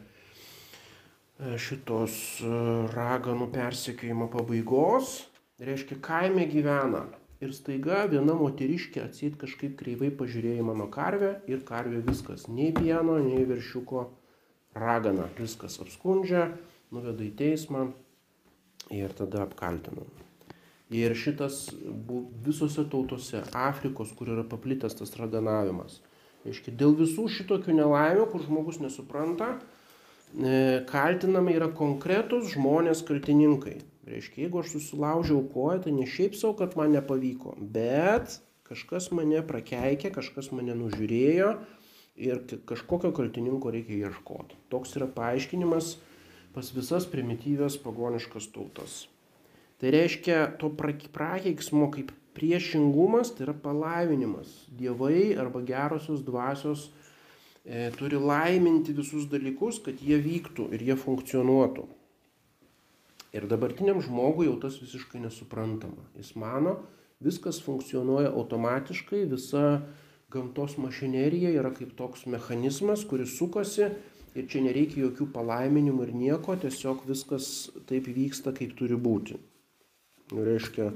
šitos 1.38 2.14
e, 2.40 2.48
raganų 2.94 3.48
persekiojimo 3.54 4.28
pabaigos, 4.30 5.24
reiškia 5.62 5.98
kaime 6.02 6.46
gyvena. 6.50 7.08
Ir 7.42 7.52
staiga 7.52 8.04
viena 8.08 8.36
moteriškė 8.38 9.02
atsit 9.04 9.34
kažkaip 9.40 9.74
kreivai 9.76 10.12
pažiūrėjo 10.14 10.62
į 10.62 10.66
mano 10.70 10.86
karvę 10.88 11.34
ir 11.50 11.64
karvė 11.66 12.00
viskas, 12.06 12.46
nei 12.48 12.70
pieno, 12.72 13.18
nei 13.20 13.42
viršiuko 13.44 14.06
ragana, 14.78 15.26
viskas 15.36 15.76
apskundžia, 15.82 16.46
nuveda 16.94 17.26
į 17.26 17.34
teismą 17.36 17.88
ir 18.94 19.12
tada 19.18 19.42
apkaltina. 19.44 20.06
Ir 20.94 21.12
šitas 21.18 21.66
visose 22.46 22.86
tautose, 22.88 23.42
Afrikos, 23.58 24.14
kur 24.14 24.30
yra 24.30 24.46
paplitęs 24.46 24.94
tas 25.00 25.12
raganavimas. 25.18 25.98
Reiškia, 26.46 26.76
dėl 26.78 26.94
visų 26.96 27.26
šitokių 27.34 27.74
nelaimių, 27.74 28.28
kur 28.30 28.44
žmogus 28.46 28.78
nesupranta, 28.80 29.56
E, 29.58 29.73
kaltinami 30.90 31.54
yra 31.54 31.68
konkretus 31.70 32.50
žmonės 32.54 33.04
kaltininkai. 33.06 33.78
Reiškia, 34.04 34.44
jeigu 34.44 34.60
aš 34.60 34.74
susilaužiau 34.74 35.44
koją, 35.54 35.78
tai 35.86 35.92
ne 35.96 36.04
šiaip 36.04 36.34
savo, 36.36 36.56
kad 36.58 36.74
man 36.76 36.92
nepavyko, 36.92 37.54
bet 37.56 38.40
kažkas 38.68 39.08
mane 39.16 39.40
prakeikė, 39.46 40.10
kažkas 40.12 40.50
mane 40.52 40.74
nužiūrėjo 40.76 41.54
ir 42.20 42.42
kažkokio 42.68 43.14
kaltininko 43.16 43.72
reikia 43.72 44.10
ieškoti. 44.10 44.58
Toks 44.72 44.92
yra 44.98 45.08
paaiškinimas 45.08 45.94
pas 46.54 46.68
visas 46.74 47.08
primityvias 47.10 47.78
pagoniškas 47.82 48.50
tautas. 48.54 49.06
Tai 49.80 49.90
reiškia, 49.90 50.54
to 50.60 50.70
prakeiksmo 50.76 51.88
kaip 51.94 52.12
priešingumas 52.34 53.32
tai 53.34 53.48
yra 53.48 53.54
palaiminimas. 53.64 54.52
Dievai 54.74 55.34
arba 55.38 55.62
gerosios 55.66 56.22
dvasios 56.26 56.86
e, 56.86 56.92
turi 57.98 58.20
laiminti 58.20 58.92
visus 58.92 59.28
dalykus, 59.32 59.80
kad 59.84 60.00
jie 60.04 60.18
vyktų 60.20 60.68
ir 60.76 60.82
jie 60.84 60.96
funkcionuotų. 61.00 61.86
Ir 63.34 63.48
dabartiniam 63.50 63.98
žmogui 64.04 64.46
jau 64.46 64.58
tas 64.62 64.76
visiškai 64.78 65.22
nesuprantama. 65.24 66.04
Jis 66.14 66.34
mano, 66.38 66.76
viskas 67.24 67.58
funkcionuoja 67.64 68.30
automatiškai, 68.30 69.24
visa 69.30 69.80
gamtos 70.30 70.76
mašinerija 70.78 71.50
yra 71.54 71.72
kaip 71.74 71.96
toks 71.98 72.26
mechanizmas, 72.30 73.02
kuris 73.08 73.34
sukasi 73.38 73.88
ir 74.34 74.46
čia 74.50 74.62
nereikia 74.64 75.06
jokių 75.06 75.28
palaiminimų 75.34 76.06
ir 76.08 76.14
nieko, 76.18 76.56
tiesiog 76.58 77.04
viskas 77.08 77.50
taip 77.88 78.08
vyksta, 78.10 78.54
kaip 78.54 78.74
turi 78.78 78.98
būti. 78.98 79.38
Nu, 80.32 80.42
reiškia, 80.46 80.90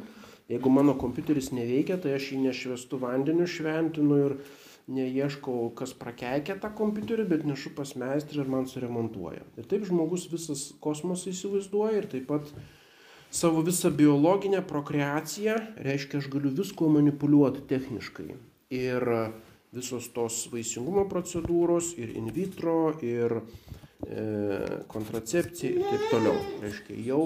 jeigu 0.50 0.72
mano 0.72 0.96
kompiuteris 0.98 1.52
neveikia, 1.54 1.98
tai 2.02 2.16
aš 2.16 2.32
jį 2.32 2.40
nešvestu 2.48 2.98
vandeniu 3.02 3.46
šventinu 3.50 4.22
ir 4.24 4.36
neieškau, 4.88 5.68
kas 5.76 5.92
prakeikė 5.96 6.56
tą 6.62 6.70
kompiuterį, 6.76 7.26
bet 7.28 7.46
nešu 7.48 7.74
pas 7.76 7.92
meistrį 7.98 8.42
ir 8.42 8.52
man 8.52 8.68
suremontuoja. 8.70 9.44
Ir 9.60 9.68
taip 9.68 9.84
žmogus 9.88 10.28
visas 10.32 10.68
kosmosą 10.84 11.32
įsivaizduoja 11.32 12.02
ir 12.02 12.08
taip 12.12 12.28
pat 12.30 12.52
savo 13.30 13.62
visą 13.66 13.90
biologinę 13.92 14.62
prokreaciją, 14.68 15.58
reiškia, 15.84 16.22
aš 16.22 16.30
galiu 16.32 16.54
visko 16.56 16.88
manipuliuoti 16.92 17.66
techniškai. 17.68 18.30
Ir 18.78 19.04
visos 19.76 20.08
tos 20.14 20.46
vaisingumo 20.52 21.04
procedūros, 21.10 21.92
ir 22.00 22.14
in 22.16 22.32
vitro, 22.32 22.94
ir 23.04 23.36
e, 23.38 24.24
kontracepcija 24.88 25.74
ir 25.76 25.84
taip 25.84 26.08
toliau. 26.14 26.40
Reiškia, 26.64 26.96
jau 27.04 27.22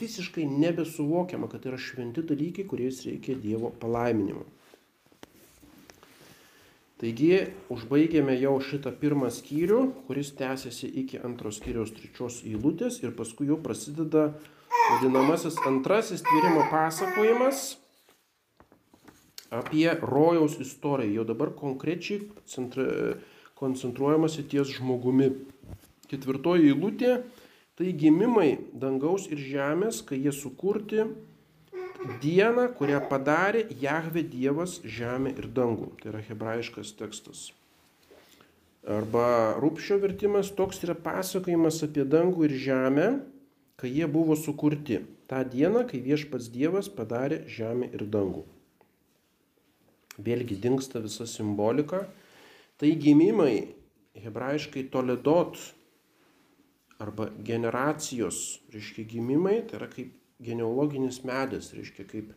visiškai 0.00 0.46
nebesuvokiama, 0.48 1.50
kad 1.52 1.68
yra 1.68 1.76
šventi 1.80 2.24
dalykai, 2.24 2.64
kuriais 2.68 3.04
reikia 3.04 3.36
Dievo 3.36 3.72
palaiminimo. 3.80 4.46
Taigi 7.02 7.48
užbaigėme 7.66 8.36
jau 8.38 8.52
šitą 8.62 8.92
pirmą 8.94 9.26
skyrių, 9.34 9.78
kuris 10.06 10.28
tęsiasi 10.38 10.86
iki 11.00 11.18
antros 11.26 11.56
skyriaus 11.58 11.90
trečios 11.96 12.36
eilutės 12.46 13.00
ir 13.02 13.10
paskui 13.18 13.48
jau 13.48 13.56
prasideda 13.58 14.28
vadinamasis 14.70 15.56
antrasis 15.66 16.22
tyrimo 16.22 16.62
pasakojimas 16.70 17.64
apie 19.50 19.88
rojaus 19.98 20.54
istoriją. 20.62 21.16
Jau 21.18 21.26
dabar 21.32 21.50
konkrečiai 21.58 22.22
koncentruojamasi 23.58 24.46
ties 24.54 24.70
žmogumi. 24.78 25.32
Ketvirtoji 26.06 26.70
eilutė- 26.70 27.16
tai 27.76 27.90
gimimai 27.98 28.60
dangaus 28.78 29.26
ir 29.26 29.42
žemės, 29.42 30.04
kai 30.06 30.22
jie 30.22 30.30
sukurti 30.30 31.10
dieną, 32.22 32.68
kurią 32.78 33.00
padarė 33.10 33.66
Jahve 33.80 34.22
Dievas 34.26 34.78
žemę 34.84 35.32
ir 35.38 35.48
dangų. 35.48 35.92
Tai 36.00 36.12
yra 36.12 36.22
hebrajiškas 36.28 36.94
tekstas. 36.98 37.50
Arba 38.82 39.54
rūpščio 39.62 40.00
vertimas 40.02 40.50
toks 40.58 40.82
yra 40.82 40.96
pasakojimas 40.98 41.82
apie 41.86 42.02
dangų 42.02 42.48
ir 42.48 42.56
žemę, 42.64 43.08
kai 43.78 43.92
jie 43.94 44.08
buvo 44.10 44.34
sukurti. 44.38 45.02
Ta 45.30 45.44
diena, 45.48 45.84
kai 45.88 46.02
viešpats 46.02 46.50
Dievas 46.52 46.90
padarė 46.92 47.44
žemę 47.48 47.88
ir 47.94 48.02
dangų. 48.10 48.42
Vėlgi 50.18 50.58
dinksta 50.60 51.00
visa 51.00 51.24
simbolika. 51.30 52.04
Tai 52.76 52.90
gimimai, 52.98 53.70
hebrajiškai 54.18 54.88
toledot 54.92 55.56
arba 57.02 57.30
generacijos, 57.46 58.60
reiškia 58.74 59.06
gimimai, 59.14 59.62
tai 59.66 59.78
yra 59.80 59.88
kaip 59.90 60.10
genealoginis 60.44 61.22
medis, 61.26 61.72
reiškia 61.76 62.06
kaip 62.08 62.32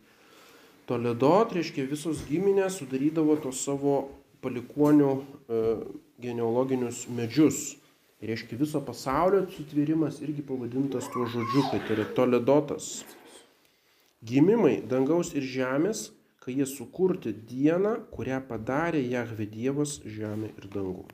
Toledot, 0.86 1.50
reiškia 1.56 1.88
visos 1.90 2.20
giminės 2.28 2.78
sudarydavo 2.78 3.34
tos 3.42 3.64
savo 3.66 3.96
palikonių 4.44 5.10
e, 5.10 5.62
genealoginius 6.22 7.08
medžius. 7.10 7.74
Ir 8.22 8.30
reiškia 8.32 8.58
viso 8.60 8.80
pasaulio 8.86 9.42
sutvėrimas 9.52 10.20
irgi 10.22 10.44
pavadintas 10.46 11.10
tuo 11.12 11.26
žodžiu, 11.32 11.64
kad 11.72 11.90
yra 11.92 12.06
Toledotas. 12.16 13.02
Gimimai 14.26 14.78
dangaus 14.88 15.34
ir 15.34 15.44
žemės, 15.44 16.06
kai 16.40 16.54
jie 16.60 16.70
sukurti 16.70 17.34
dieną, 17.34 17.96
kurią 18.14 18.40
padarė 18.46 19.02
Jahve 19.02 19.50
Dievas 19.50 19.98
žemė 20.06 20.54
ir 20.54 20.70
dangų. 20.70 21.08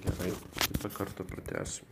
Gerai, 0.00 0.32
kitą 0.56 0.88
kartą 0.96 1.28
pratęsim. 1.28 1.91